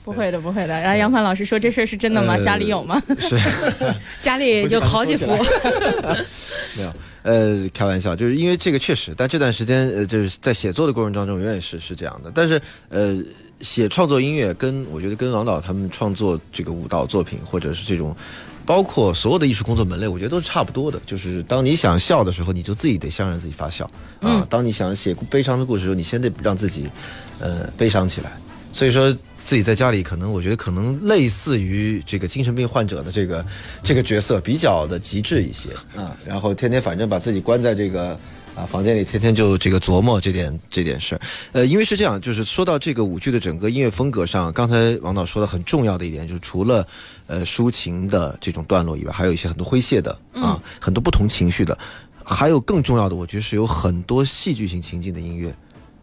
[0.04, 0.80] 不会的，不会的。
[0.80, 2.34] 然后杨帆老师说这事儿是真的吗？
[2.34, 3.01] 呃家里有吗？
[3.19, 3.38] 是
[4.21, 5.25] 家里有好几幅，
[6.78, 12.32] 没有，呃，开玩笑，就是因为这个确实，但这段时间呃，就是在写作的过程当中，永远是是这样的。
[12.34, 13.15] 但是呃，
[13.61, 18.15] 写创作音乐跟我觉得跟王导他们创作这个舞蹈作品，或者是这种。
[18.67, 20.99] 包括所有的艺术工作门类，我觉得都是差不多的。
[21.05, 23.87] 就是当你想笑的时候，你就自己得先让自己发笑
[24.21, 26.89] 啊；当你想写悲伤的故事的时候，你先得让自己，
[27.39, 28.31] 呃，悲伤起来。
[28.73, 33.45] 所以说，自己在家里可能，我觉得可能类似于这个精神病患者的这个
[33.83, 36.17] 这个角色，比较的极致一些啊。
[36.25, 38.19] 然后天天反正把自己关在这个
[38.55, 41.21] 啊房间里，天天就这个琢磨这点这点事儿。
[41.51, 46.87] 呃，因为是这样，就是说到这个舞剧的整个音乐风格上，刚才王导说的很重要的一点，就是除了
[47.27, 51.77] 呃抒情的这种段落以外，还有一些很多诙谐的啊，很多不同情绪的，
[52.23, 55.53] 还有更重要的，我觉得是有很多戏剧性情境的音乐。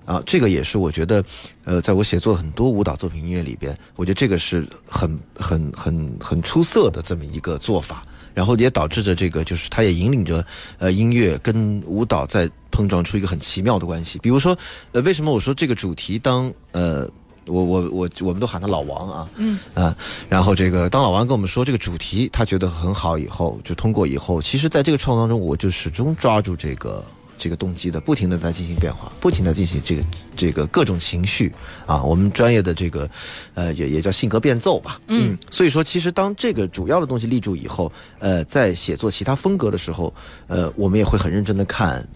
[0.05, 1.25] 啊，这个也是我觉得，
[1.65, 8.03] 呃，在我写作很多舞蹈作品音乐里边，我觉得这个是很很很很出色的这么一个做法，
[8.35, 10.45] 然后也导致着这个就是它也引领着
[10.79, 14.19] 呃音乐跟舞蹈在碰撞出一个很奇妙的关系。
[14.19, 14.57] 比如说，
[14.93, 17.09] 呃，为什么我说这个主题当呃。
[17.47, 19.93] 我我我我们都喊他老王啊，嗯啊，
[20.29, 27.05] 然后这个当老王跟我们说这个主题他觉得很好以后，就通过以后，其实在这个创作当中，我就始终抓住这个
[27.43, 30.05] 这个动机的，不停的在进行变化，不停的进行这个
[30.37, 31.53] 这个各种情绪
[31.85, 33.11] 啊，我们专业的这个
[33.55, 40.15] 呃也也叫性格变奏吧，嗯，所以说其实当这个主要的东西立住以后，呃，在写作其他风格的时候，
[40.47, 42.07] 呃，我们也会很认真的看。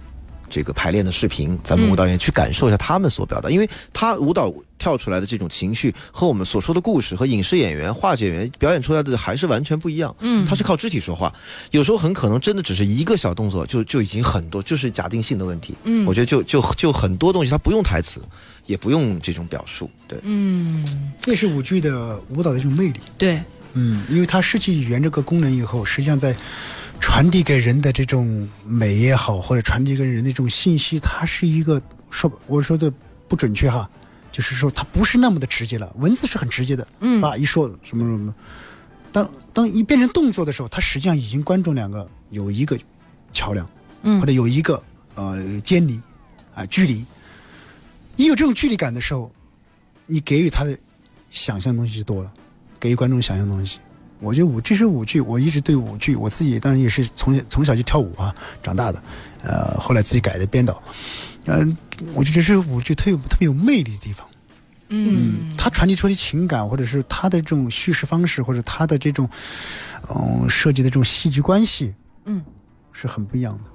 [0.48, 10.14] 这个排练的视频，咱们舞蹈演员去感受一下他们所表达，因为他舞蹈跳出来的这种情绪和我们所说的故事和影视演员、话剧演员表演出来的还是完全不一样。
[10.20, 11.32] 嗯，他是靠肢体说话，
[11.70, 15.74] 有时候很可能真的只是一个小动作就就已经很多，就是假定性的问题。
[15.84, 18.20] 嗯，我觉得就就就很多东西他不用台词，
[18.66, 19.90] 也不用这种表述。
[20.06, 20.84] 对，嗯，
[21.22, 23.00] 这是舞剧的舞蹈的一种魅力。
[23.16, 26.36] 对，嗯，因为它失去语言这个功能以后，实际上在
[27.00, 31.80] 传递给人的这种美也好，或者传递给人的这种信息，它是一个
[32.10, 32.92] 说我说的
[33.28, 33.88] 不准确哈，
[34.30, 35.94] 就是说它不是那么的直接了。
[35.98, 38.34] 文字是很直接的，嗯啊，一说什么什么，
[39.12, 42.78] 当当一变成动作的时候，它实际上已经观众两个有一个
[43.32, 43.68] 桥梁，
[44.02, 44.82] 嗯或者有一个
[45.14, 46.00] 呃间离
[46.54, 47.04] 啊距离。
[48.16, 49.30] 一有这种距离感的时候，
[50.06, 50.76] 你给予他的
[51.30, 52.32] 想象东西就多了，
[52.80, 53.78] 给予观众想象东西。
[54.20, 59.02] 我觉得舞，这是舞剧，我一直对舞剧，我自己当然也是从从小就跳舞啊长大的，
[59.42, 60.82] 呃，后来自己改的编导，
[61.46, 61.76] 嗯、
[62.14, 64.26] 我就觉得是舞剧特有特别有魅力的地方。
[64.88, 69.28] 嗯它传递出的情感，或者是它的这种叙事方式，或者它的这种
[70.08, 71.92] 嗯设计的这种戏剧关系，
[72.24, 72.44] 嗯，
[72.92, 73.70] 是很不一样的。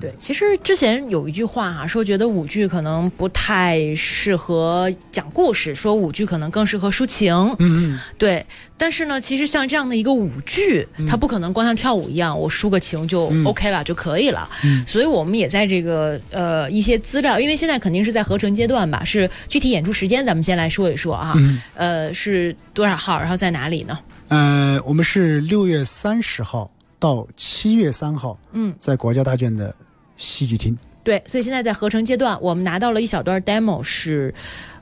[0.00, 7.34] 对，其实之前有一句话哈、说觉得舞剧可能不太适合讲故事，说舞剧可能更适合抒情。
[7.58, 8.44] 嗯嗯，对，
[8.76, 14.48] 但是呢，其实像这样的一个舞剧，它不可能光像跳舞一样，我抒个情就嗯 OK 了、就可以了。
[14.64, 21.32] 嗯所以我们也在这个呃一些资料，因为现在肯定是在合成阶段吧，是具体演出时间，咱们先来说一说啊。
[21.36, 23.98] 嗯呃，是多少号，然后在哪里呢？
[24.28, 26.70] 呃，我们是六月三十号
[27.02, 29.74] 到七月三号，嗯，在国家大剧院的
[30.16, 30.78] 戏剧厅。
[31.02, 34.32] 对，所以现在在合成阶段，我们拿到了一小段 demo，是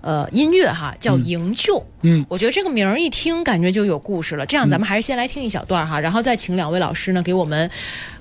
[0.02, 1.78] 呃音乐哈，叫《营救》。
[2.02, 4.44] 嗯，我觉得这个名儿一听，感觉就有故事了。
[4.44, 7.70] 这样，咱们还是先来听一小段哈，然后再请两位老师呢给我们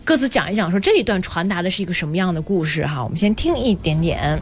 [0.05, 3.03] 各自讲一讲，说这一段传达的是一个什么样的故事哈。
[3.03, 4.39] 我们先听一点点。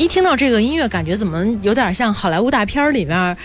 [0.00, 3.36] 一听到这个音乐，感觉怎么有点像好莱坞大片儿里面，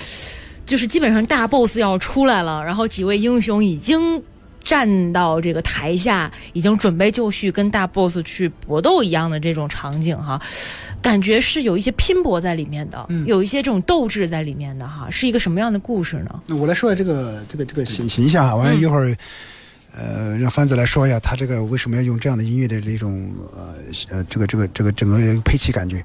[0.65, 4.23] 就是基本上大 boss 要出来了，然后几位英雄已经
[4.63, 10.39] 站到这个台下，已经准备就绪，跟大 boss 去搏斗一样的这种场景哈，
[11.01, 16.39] 感觉是有一些拼搏在里面的，有一些这种斗志在里面的哈，是一个什么样的故事呢？
[16.47, 19.13] 那我来说一下这个这个这个形形象啊，完了一会儿，
[19.95, 23.75] 呃，让番子来说一下他这个为什么要用这样的音乐的这种呃
[24.09, 26.03] 呃这个这个这个整个配器感觉。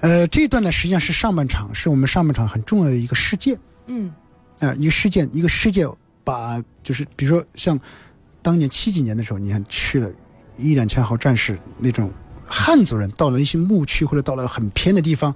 [0.00, 3.58] 呃，这一段呢实际上是上半场，是我们上半场很重要的一个事件。
[3.86, 4.12] 嗯
[4.60, 5.88] 啊、一个事件，一个事件，
[6.24, 7.78] 把就是比如说像
[8.42, 10.10] 当年七几年的时候，你看去了
[10.56, 12.10] 一两千号战士那种
[12.44, 15.34] 汉族人，到了一些牧区或者到了很偏的地方，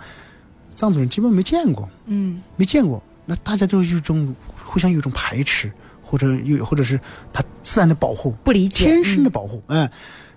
[0.74, 5.70] 藏族人基本没见过，嗯没见过，那大家就有一种互相有一种排斥，
[6.12, 7.00] 或者又或者是
[7.32, 9.90] 他自然的保护，不理解，天生的嗯保护，哎、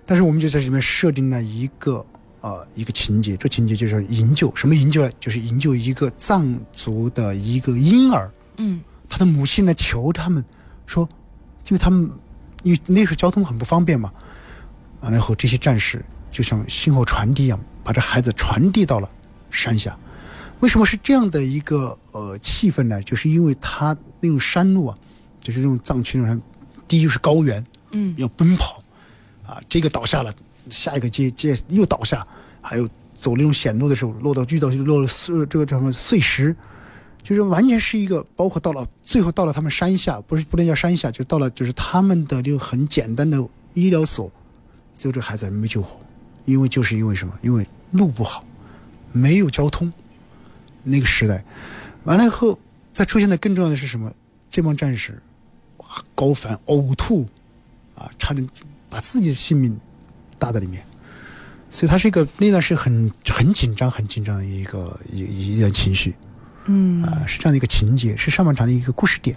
[0.05, 2.05] 但是我们就在里面设定了一个
[2.39, 5.11] 呃一个情节，这情节就是营救，什么营救呢？
[5.19, 8.31] 就是营救一个藏族的一个婴儿。
[8.55, 10.41] 嗯他的母亲呢求他们
[10.85, 11.03] 说，
[11.67, 12.09] 因为他们
[12.63, 14.09] 因为那时候交通很不方便嘛，
[15.01, 19.09] 完了以后这些战士就像信号传递一样，把这孩子传递到了
[19.51, 19.99] 山下。
[20.61, 23.03] 为什么是这样的一个呃气氛呢？
[23.03, 24.97] 就是因为他那种山路啊，
[25.45, 26.41] 就是这种藏区那种，
[26.87, 28.83] 第一就是高原，嗯要奔跑，
[29.45, 30.33] 啊，这个倒下了，
[30.71, 32.25] 下一个接接又倒下，
[32.61, 36.55] 还有走那种险路的时候，落到遇到落了碎这个叫什么碎石，
[37.21, 43.37] 就是完全是一个，包括到了最后到了他们山下，不是不能叫山下，就到了就是他们的这个很简单的
[43.75, 44.31] 医疗所，
[44.97, 45.99] 最后这孩子还没救活，
[46.45, 47.37] 因为就是因为什么？
[47.43, 48.43] 因为路不好，
[49.11, 49.93] 没有交通，
[50.81, 51.45] 那个时代，
[52.05, 52.59] 完了以后
[52.91, 54.11] 再出现的更重要的是什么？
[54.49, 55.19] 这帮战士，哇，
[56.13, 57.27] 高反呕吐，
[57.95, 58.47] 啊，差点
[58.89, 59.77] 把自己的性命
[60.37, 60.83] 搭在里面。
[61.69, 66.15] 所以他是一个那段是很很紧张、很紧张的一个一一段情绪，
[66.65, 67.03] 嗯。
[67.03, 69.35] 啊、是这样的一个情节，是上半场的一个故事点。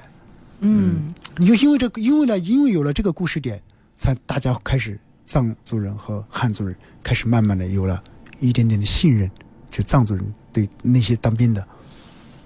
[0.60, 1.12] 嗯。
[1.36, 3.60] 你就因为这个，因为呢，因为有了这个故事点，
[3.96, 8.02] 才大家开始藏族人和汉族人开始慢慢的有了
[8.40, 9.30] 一点点的信任，
[9.70, 11.66] 就藏族人对那些当兵的，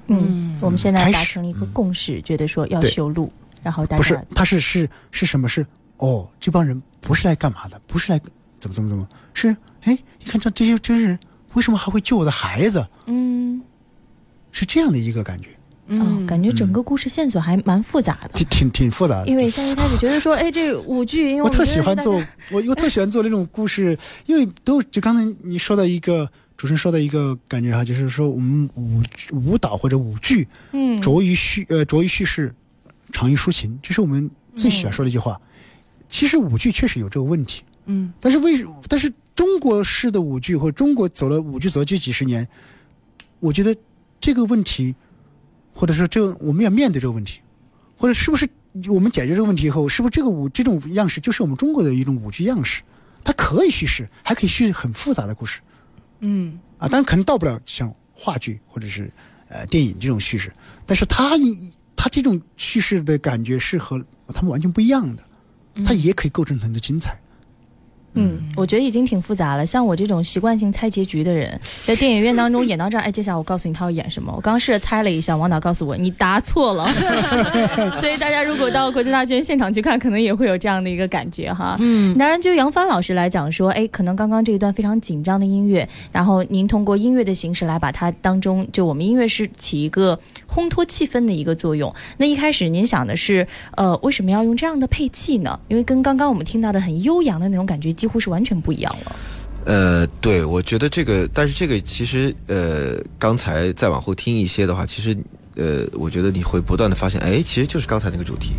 [0.08, 3.30] 嗯，我们现在达成了一个共识，觉得说要修路，
[3.62, 5.48] 然后大不是，他是是是什么？
[5.48, 5.64] 是
[5.98, 7.80] 哦，这帮人不是来干嘛的？
[7.86, 8.20] 不是来
[8.58, 9.08] 怎么怎么怎么？
[9.34, 9.48] 是
[9.82, 11.18] 哎，你看这这些这些人
[11.54, 12.86] 为什么还会救我的孩子？
[13.06, 13.62] 嗯
[14.50, 15.48] 是这样的一个感觉，
[15.88, 18.28] 哦，感觉整个故事线索还蛮复杂的。
[18.34, 19.28] 挺挺挺复杂的。
[19.28, 23.96] 因为像一开始觉得说， 哎，这舞剧，因为我特喜欢做，我我特喜欢做那种故事，
[24.26, 29.02] 因为都就刚才你说的一个主持人说的一个感觉哈，就是说我们舞
[29.32, 32.54] 舞蹈或者舞剧嗯着于叙呃着于叙事，
[33.12, 35.40] 长于抒情，这是我们最喜欢说的一句话。
[36.08, 42.46] 其实舞剧确实有这个问题，嗯但是为但是中国式的舞剧或者中国走了舞剧走了这几十年，
[43.38, 43.74] 我觉得
[44.20, 44.94] 这个问题，
[45.72, 47.40] 或者说这个我们要面对这个问题，
[47.96, 48.48] 或者是不是
[48.88, 52.82] 我们解决这个问题以后，是不是这个舞这种样式就是我们中国的一种舞剧样式？
[53.24, 55.60] 它可以叙事，还可以叙很复杂的故事
[56.20, 59.10] 嗯啊，当然可能到不了像话剧或者是
[59.48, 60.52] 呃电影这种叙事，
[60.84, 61.72] 但是它一
[62.03, 65.22] 它这种叙事的感觉是和他们完全不一样的，
[65.84, 67.12] 他也可以构成很多精彩。
[67.12, 67.20] 嗯，
[68.54, 69.64] 我觉得已经挺复杂了。
[69.66, 74.32] 像我这种习惯性猜结局的人，在电影院当中演到这儿， 哎，接下来我告诉你他要演什么。
[74.34, 76.86] 我刚试着猜了一下，王导告诉我你答错了。
[78.00, 81.76] 所以大家如果到国际大剧院现场去看，可能也会有这样的一个感觉哈。
[81.80, 91.92] 嗯当然，就杨帆老师来讲说，哎，可能刚刚这一段非常紧张的音乐，然后您通过音乐的形式来把它当中，就我们音乐是起一个烘托气氛的一个作用。
[92.18, 93.46] 那一开始您想的是，
[93.76, 95.58] 呃，为什么要用这样的配器呢？
[95.68, 99.16] 因为跟刚刚我们听到的很悠扬的那种感觉几乎是完全不一样了。
[99.64, 105.16] 呃，对，我觉得这个，但是这个其实，呃，刚才再往后听一些的话，其实，
[105.55, 108.55] 呃，我觉得你会不断的发现，哎，其实就是刚才那个主题，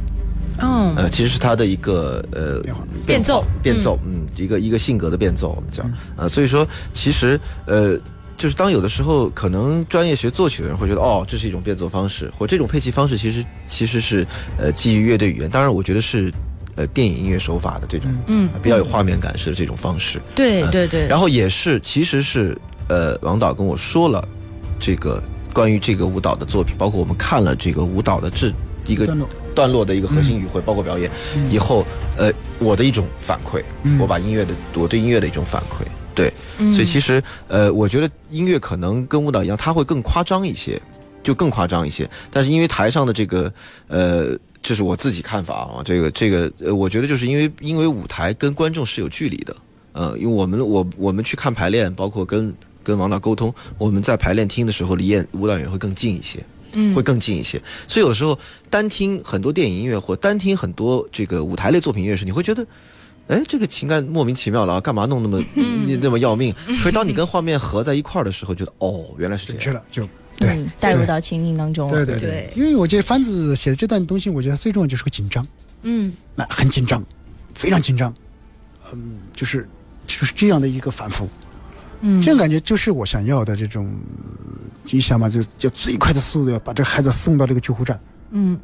[0.60, 2.62] 嗯呃，其实是他的一个呃
[3.06, 7.38] 变奏变奏，嗯，一个一个性格的变奏，我们讲，呃，所以说其实
[7.68, 8.00] 呃。
[8.36, 14.26] 就是当有的时候，可能专业学作曲的人会觉得，哦，这是一种变奏方式，或这种配器方式，其实其实是
[14.58, 15.48] 呃基于乐队语言。
[15.48, 16.34] 当然，我觉得是
[16.76, 18.50] 呃电影音乐手法的这种，嗯。
[18.62, 20.22] 比较有画面感式的这种方式。
[20.36, 22.58] 对对对，然后也是，其实是
[22.88, 24.26] 呃，王导跟我说了
[24.80, 25.22] 这个
[25.54, 28.52] 关于这个舞蹈的作品，包括我们看了这个舞蹈的这
[28.86, 29.30] 一个段落。
[29.56, 31.12] 段落的一个核心语汇，包括表演、
[31.48, 31.86] 以后，
[32.18, 33.62] 呃，我的一种反馈，
[34.00, 36.34] 我把音乐的我对音乐的一种反馈，对，
[36.72, 40.82] 所以其实呃，我觉得音乐可能跟舞蹈一样，它会更夸张一些，
[41.22, 43.54] 就更夸张一些，但是因为台上的这个
[43.90, 44.36] 呃。
[44.64, 49.56] 这是我自己看法啊，这个这个，呃，我觉得就是因为因为舞台跟观众是有距离的，
[49.92, 52.52] 呃，因为我们我我们去看排练，包括跟
[52.82, 57.62] 跟王导沟通，我们在排练厅的时候离演舞蹈演员会更近一些，嗯，会更近一些。
[57.88, 58.40] 所以有的时候
[58.70, 62.66] 单听很多电影音乐或单听很多这个舞台类作品音乐时，你会觉得。
[63.30, 65.42] 哎，这个情感莫名其妙了啊，干嘛弄那么、
[66.02, 66.54] 那么要命？
[66.68, 69.62] 可是当你跟画面合在一块儿的时候，觉得哦，原来是这样。
[69.62, 70.04] 准确了，就
[70.38, 71.90] 对嗯，带入到情境当中。
[71.90, 72.50] 对对对。
[72.56, 75.46] 因为我觉得番子写的这段东西，我觉得最重要就是个紧张，
[75.84, 77.04] 嗯那很紧张，
[77.56, 78.14] 非常紧张，
[78.92, 79.68] 嗯，就是
[80.08, 81.30] 就是这样的一个反复，
[82.02, 83.92] 嗯，这种感觉就是我想要的这种，
[84.92, 88.00] 你想嘛，就就最快的速度要把这个孩子送到这个救护站，
[88.32, 88.60] 嗯。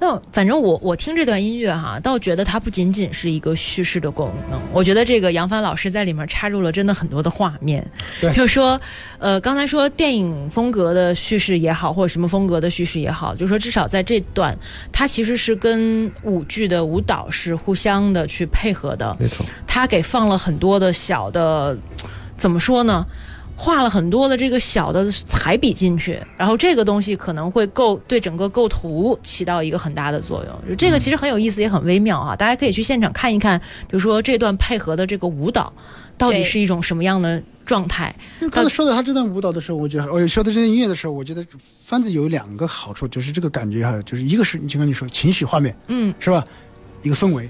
[0.00, 7.86] 那反正我我听这段音乐哈，倒觉得它不仅仅是一个叙事的功能，我觉得这个杨帆老师在里面插入了真的很多的画面，
[8.20, 8.32] 对。
[8.32, 8.80] 就是说，
[9.18, 14.56] 呃，刚才说电影风格的叙事也好，或者什么风格的叙事也好，就说至少在这段，
[14.92, 21.76] 它其实是跟舞剧的舞蹈是互相的去配合的，没错，他给放了很多的小的，
[22.36, 23.06] 怎么说呢？
[23.56, 30.68] 画了很多的这个小的彩笔进去，然后这个东西可能会构对整个构图起到一个很大的作用。
[30.68, 35.72] 就这个其实很有意思，也很微妙啊、大家可以去现场看一看，就说这段配合的这个舞蹈
[36.18, 38.14] 到底是一种什么样的状态。
[38.40, 41.44] 因为刚才说到他这段舞蹈的时候，我觉得，我说到这段音乐的时候，我觉得
[41.84, 46.44] 番子有两个好处，就是这个感觉哈，就是一个是你就跟你说情绪画面嗯，是吧，
[47.02, 47.48] 一个氛围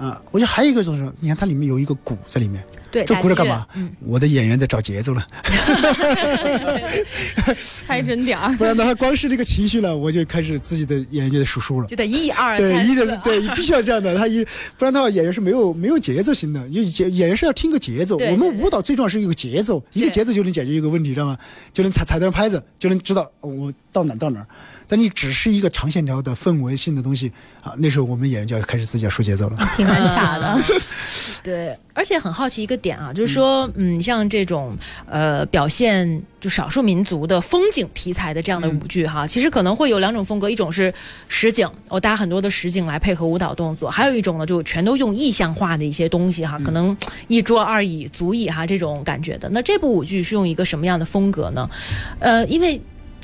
[0.00, 3.66] 啊，我觉得还有一个就是，你看它里面有一个鼓在里面，对，这鼓是干嘛？
[3.74, 5.26] 嗯，我的演员在找节奏了，
[7.86, 8.50] 拍准点儿。
[8.56, 11.86] 不然的话，光是这个情绪了，我就开始自己的演员就得数数了。
[11.86, 14.16] 就得一二对，一的，对，必须要这样的。
[14.16, 14.42] 他一
[14.78, 16.66] 不然的话，演员是没有没有节奏型的。
[16.68, 18.16] 因为演演员是要听个节奏。
[18.16, 21.36] 我们舞蹈最重要是一个节奏，一个节奏就能解决一个问题，知道吗？
[21.74, 24.46] 就能踩踩到拍子，就能知道哦我到哪儿到哪儿。
[24.90, 27.30] 但你只是一个长线条的氛围性的东西
[27.62, 29.56] 啊，那时候我们演员就要开始自己要说节奏了。
[29.76, 30.60] 挺难卡的。
[31.42, 34.76] 对，而且很好奇一个点啊，就是说，嗯，像这种
[35.08, 40.92] 呃表现就少数民族的风景题材的这样的舞剧哈，其实可能会有两种风格，一种是
[41.28, 46.94] 实景，我搭很多的实景来配合舞蹈动作，还有一种呢，就全都用意象化的一些东西哈，可能
[47.28, 49.48] 一桌二椅足矣哈这种感觉的。
[49.50, 51.70] 那这部舞剧是用一个什么样的风格呢？
[52.18, 52.80] 呃，因为。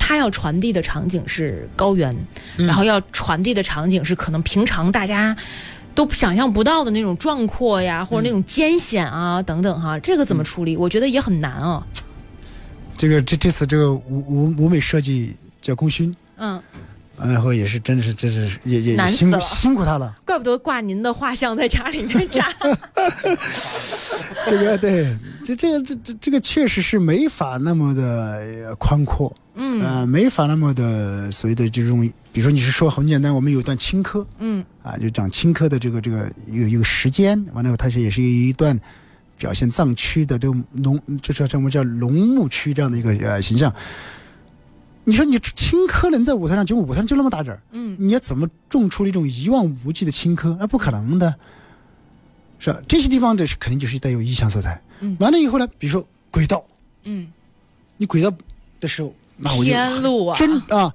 [0.07, 2.15] 它要传递的场景是高原，
[2.55, 5.35] 然后要传递的场景是可能平常大家
[5.93, 9.99] 都想象不到的那种壮阔呀，或者那种艰险啊等等哈。
[9.99, 10.77] 这个怎么处理？
[10.77, 11.85] 我觉得也很难啊。
[12.95, 16.57] 这个这这次这个舞舞舞美设计叫功勋，嗯，
[17.17, 20.15] 完了后也是真的是真是也也辛苦辛苦他了。
[20.25, 22.53] 怪不得挂您的画像在家里面扎。
[24.45, 25.15] 这个对，
[25.45, 32.01] 这这个这这这个确实是没法那么的呃宽阔，嗯呃，没法那么的所谓的这种，
[32.31, 38.79] 比如说你是说很简单，我们有一段青稞嗯啊，就讲青稞的这个这个一个一个时间，完了后它是也是一段
[39.37, 43.73] 表现藏区的这种农，这叫什么叫农牧区这样的一个呃形象。
[45.09, 50.53] 你说你青稞能在舞台上，结果舞台上就那么大点儿，嗯你要怎么种出一种一望无际的青稞？
[50.59, 51.33] 那不可能的，
[52.59, 52.81] 是吧？
[52.89, 54.81] 这些地方的是肯定就是带有意象色彩。
[54.99, 56.61] 嗯完了以后呢，比如说轨道，
[57.03, 57.25] 嗯，
[57.95, 58.29] 你轨道
[58.81, 60.93] 的时候，那我就天路啊，真啊，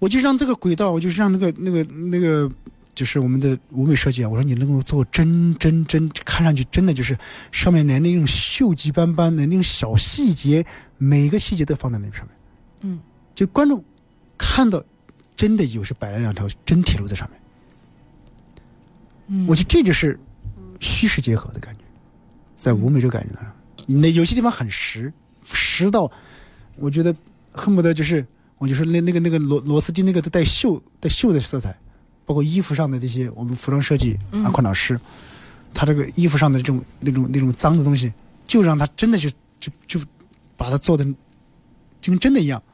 [0.00, 2.50] 我就让这个轨道，我就让那个那个那个，
[2.96, 7.16] 就是我们的舞美设计啊，我说你能够做真真真，看上去真的就是
[7.52, 10.66] 上面连那种锈迹斑斑的那种小细节，
[10.98, 12.34] 每个细节都放在那上面。
[12.80, 12.98] 嗯，
[13.42, 13.82] 就观众
[14.38, 14.80] 看到，
[15.34, 17.40] 真的有是摆了两条真铁路在上面。
[19.26, 19.46] 嗯。
[19.48, 20.16] 我觉得这就是
[20.78, 21.80] 虚实结合的感觉，
[22.54, 23.52] 在舞美这个感觉上，
[24.00, 25.12] 那有些地方很实，
[25.42, 26.08] 实到
[26.76, 27.12] 我觉得
[27.50, 28.24] 恨不得就是
[28.58, 31.76] 我就说那那个那个螺螺丝钉那个带锈带锈的色彩，
[32.24, 34.44] 包括衣服上的这些我们服装设计嗯。
[34.44, 35.00] 阿宽老师，
[35.74, 38.12] 他这个衣服上的这种那种那种脏的东西，
[38.46, 39.28] 就让他真的就
[39.58, 40.00] 就就
[40.56, 41.04] 把它做的
[42.00, 42.71] 就跟真的一样，呃，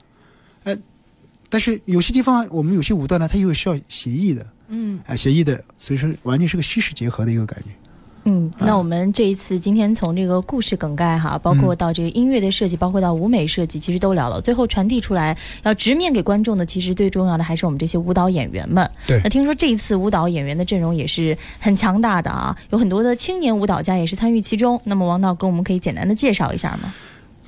[1.48, 4.46] 但是有些地方我们有些舞段呢，它又需要协议的。
[4.70, 7.70] 嗯啊，协议的，所以说完全是个虚实结合的一个感觉。
[8.24, 14.38] 嗯，那我们这一次今天从这个故事梗概哈，包括到这个音乐的设计，包括到舞美设计，其实都聊了。
[14.42, 18.86] 最后传递出来，要直面给观众的，其实最重要的还是我们这些舞蹈演员们。
[19.06, 24.78] 对那听说这一次舞蹈演员的阵容也是很强大的啊，有很多的青年舞蹈家也是参与其中。
[24.84, 26.92] 那么王导跟我们可以简单的介绍一下吗？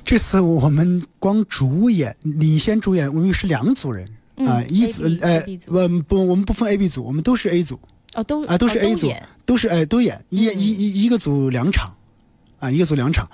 [0.03, 7.79] 这次我们光主演领先主演，我们是两组人嗯啊、一组呃呃不，我们不分 A B 组，我们都是 A 组，
[8.15, 9.11] 哦，都啊都是哦 A 组
[9.45, 10.59] 都是哎都演一嗯。
[10.59, 11.93] 一一一个组两场，
[12.57, 13.29] 啊一个组两场，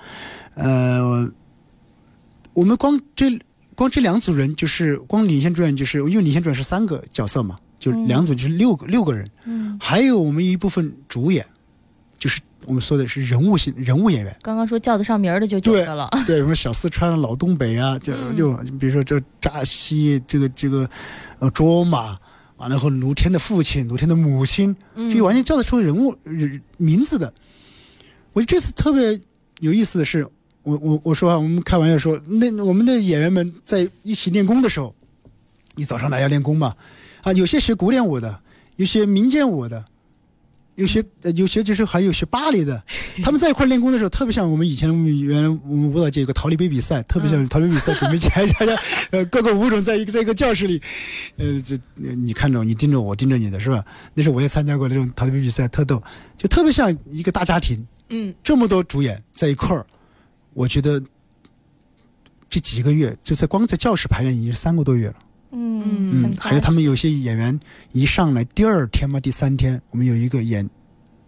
[0.54, 1.32] 呃，
[2.52, 3.38] 我们光这
[3.74, 8.06] 光这两组人就是光领先主演就是因为领先主演是三个角色嘛，就嗯。
[8.06, 11.46] 两组就是六个六个人，嗯，还有我们一部分主演，
[12.18, 14.36] 就是我们说的是人物性人物演员。
[14.42, 16.10] 刚刚说叫得上名儿的就九对个了。
[16.26, 20.88] 对，什么小四川、老东北啊，就嗯就比如说这扎西，这个这个
[21.38, 22.18] 呃卓玛，
[22.56, 24.76] 完了后卢天的父亲、卢天的母亲，
[25.10, 27.32] 就完全叫得出人物、人名字的。
[28.32, 29.18] 我觉得这次特别
[29.60, 30.26] 有意思的是，
[30.62, 34.94] 我我我说啊，我们开玩笑说，那我们的演员们在一起练功的时候，
[35.76, 36.74] 你早上来要练功嘛，
[37.22, 38.40] 啊，有些学古典舞的，
[38.76, 39.84] 有些民间舞的。
[40.78, 42.80] 有些呃有些就是还有学芭蕾的，
[43.20, 50.80] 他们在一块练功的时候，特别像我们以前原来我们舞蹈界有个桃李杯比赛，特别像 桃李杯比赛，准备起来，大家呃各个舞种在一个在一个教室里，
[51.36, 53.84] 呃这呃你看着我，你盯着我，我盯着你的是吧？
[54.14, 56.00] 那时候我也参加过这种桃李杯比赛，特逗，
[56.36, 59.84] 就特别像一个大家庭，嗯这么多主演在一块儿，
[60.54, 61.02] 我觉得
[62.48, 65.16] 这几个月就在光在教室排练已经三个多月了。
[65.50, 67.58] 嗯嗯，还有他们有些演员
[67.92, 70.68] 一上来第二天嘛，第三天，我们有一个演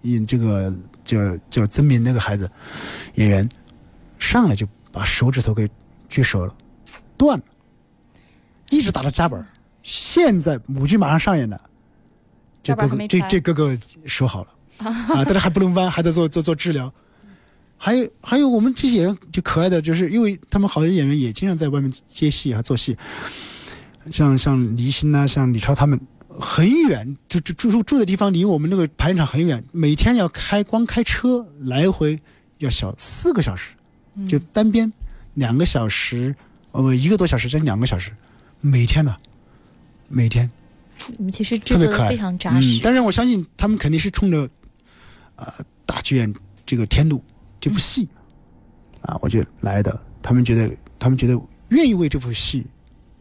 [0.03, 2.51] 演这个叫叫曾敏那个孩子
[3.15, 3.49] 演员，
[4.19, 5.69] 上来就把手指头给
[6.09, 6.55] 锯折了，
[7.17, 7.45] 断了，
[8.71, 9.47] 一直打到夹板儿。
[9.83, 11.59] 现在母剧马上上演了，
[12.63, 14.55] 这哥哥这这哥哥手好了
[14.87, 16.93] 啊， 但是还不能弯，还在做做做治疗。
[17.83, 22.95] 还有还有，我们这些演员就可爱的，就是因为他们好多演员也经常在外面接戏啊做戏，
[24.11, 25.99] 像像黎鑫呐、像李超他们，
[26.29, 32.19] 很远，就住住住住的地方离我们那个排练场很远，每天要开光开车来回
[32.59, 33.73] 要小四个小时，
[34.29, 34.93] 就单边
[35.35, 36.35] 两个小时，
[36.73, 38.11] 呃一个多小时，将近两个小时，
[38.61, 39.17] 每天呢，
[40.09, 40.51] 每天
[41.33, 42.79] 其实制特别可爱，作的非常扎实。
[42.79, 42.81] 嗯。
[42.83, 44.49] 但是我相信他们肯定是冲着
[45.37, 45.47] 呃、
[45.87, 46.31] 大剧院
[46.67, 47.17] 这个《天路》
[47.59, 48.07] 这部戏、
[49.01, 51.41] 啊，我觉得来的，他们觉得他们觉得
[51.71, 52.67] 愿意为这部戏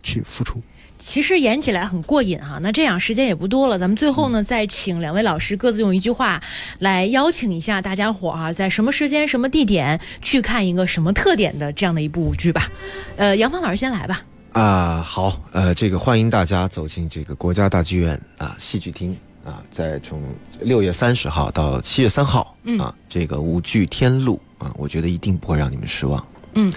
[0.09, 0.61] 去付出。
[0.97, 2.59] 其实演起来很过瘾哈。
[2.61, 6.41] 那这样时间也不多了，咱们最后呢，再请两位老师各自用一句话
[6.79, 12.69] 来邀请一下大家伙儿啊，在什么时间、什么地点去看一个什么特点的这样的一部舞剧吧。
[13.15, 14.21] 呃，杨芳老师先来吧。
[14.51, 20.21] 啊，好，呃，这个欢迎大家走进这个国家大剧院啊戏剧厅啊，在从
[20.59, 26.21] 六月三十号到七月三号啊，这个舞剧《天路》啊，我觉得一定不会让你们失望。
[26.55, 26.69] 嗯，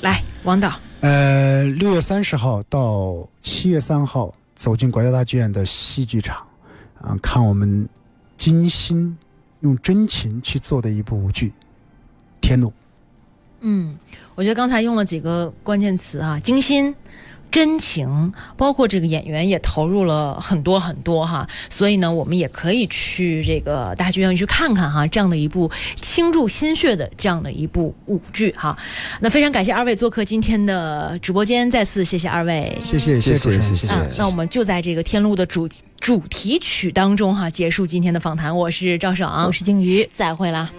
[0.00, 0.72] 来，王导。
[1.06, 6.44] 呃，六月三十号到七月三号，走进国家大剧院的戏剧场，
[7.00, 7.88] 啊，看我们
[8.36, 9.16] 精心
[9.60, 11.50] 用真情去做的一部舞剧
[12.40, 12.70] 《天路》。
[13.60, 13.96] 嗯，
[14.34, 16.92] 我觉得刚才用了几个关键词啊，精心。
[17.50, 25.70] 真情，包括这个演员也投入了很多很多哈，所以呢，我们也可以去这个大剧院去看看哈，这样的一部
[26.00, 28.76] 倾注心血的这样的一部舞剧哈。
[29.20, 33.88] 那非常感谢二位做客今天的直播间，再次谢谢二位，谢谢谢谢谢谢。
[34.18, 35.68] 那我们就在这个天路的主
[35.98, 38.54] 主题曲当中哈，结束今天的访谈。
[38.54, 40.70] 我是赵爽，我是鲸鱼，再会啦。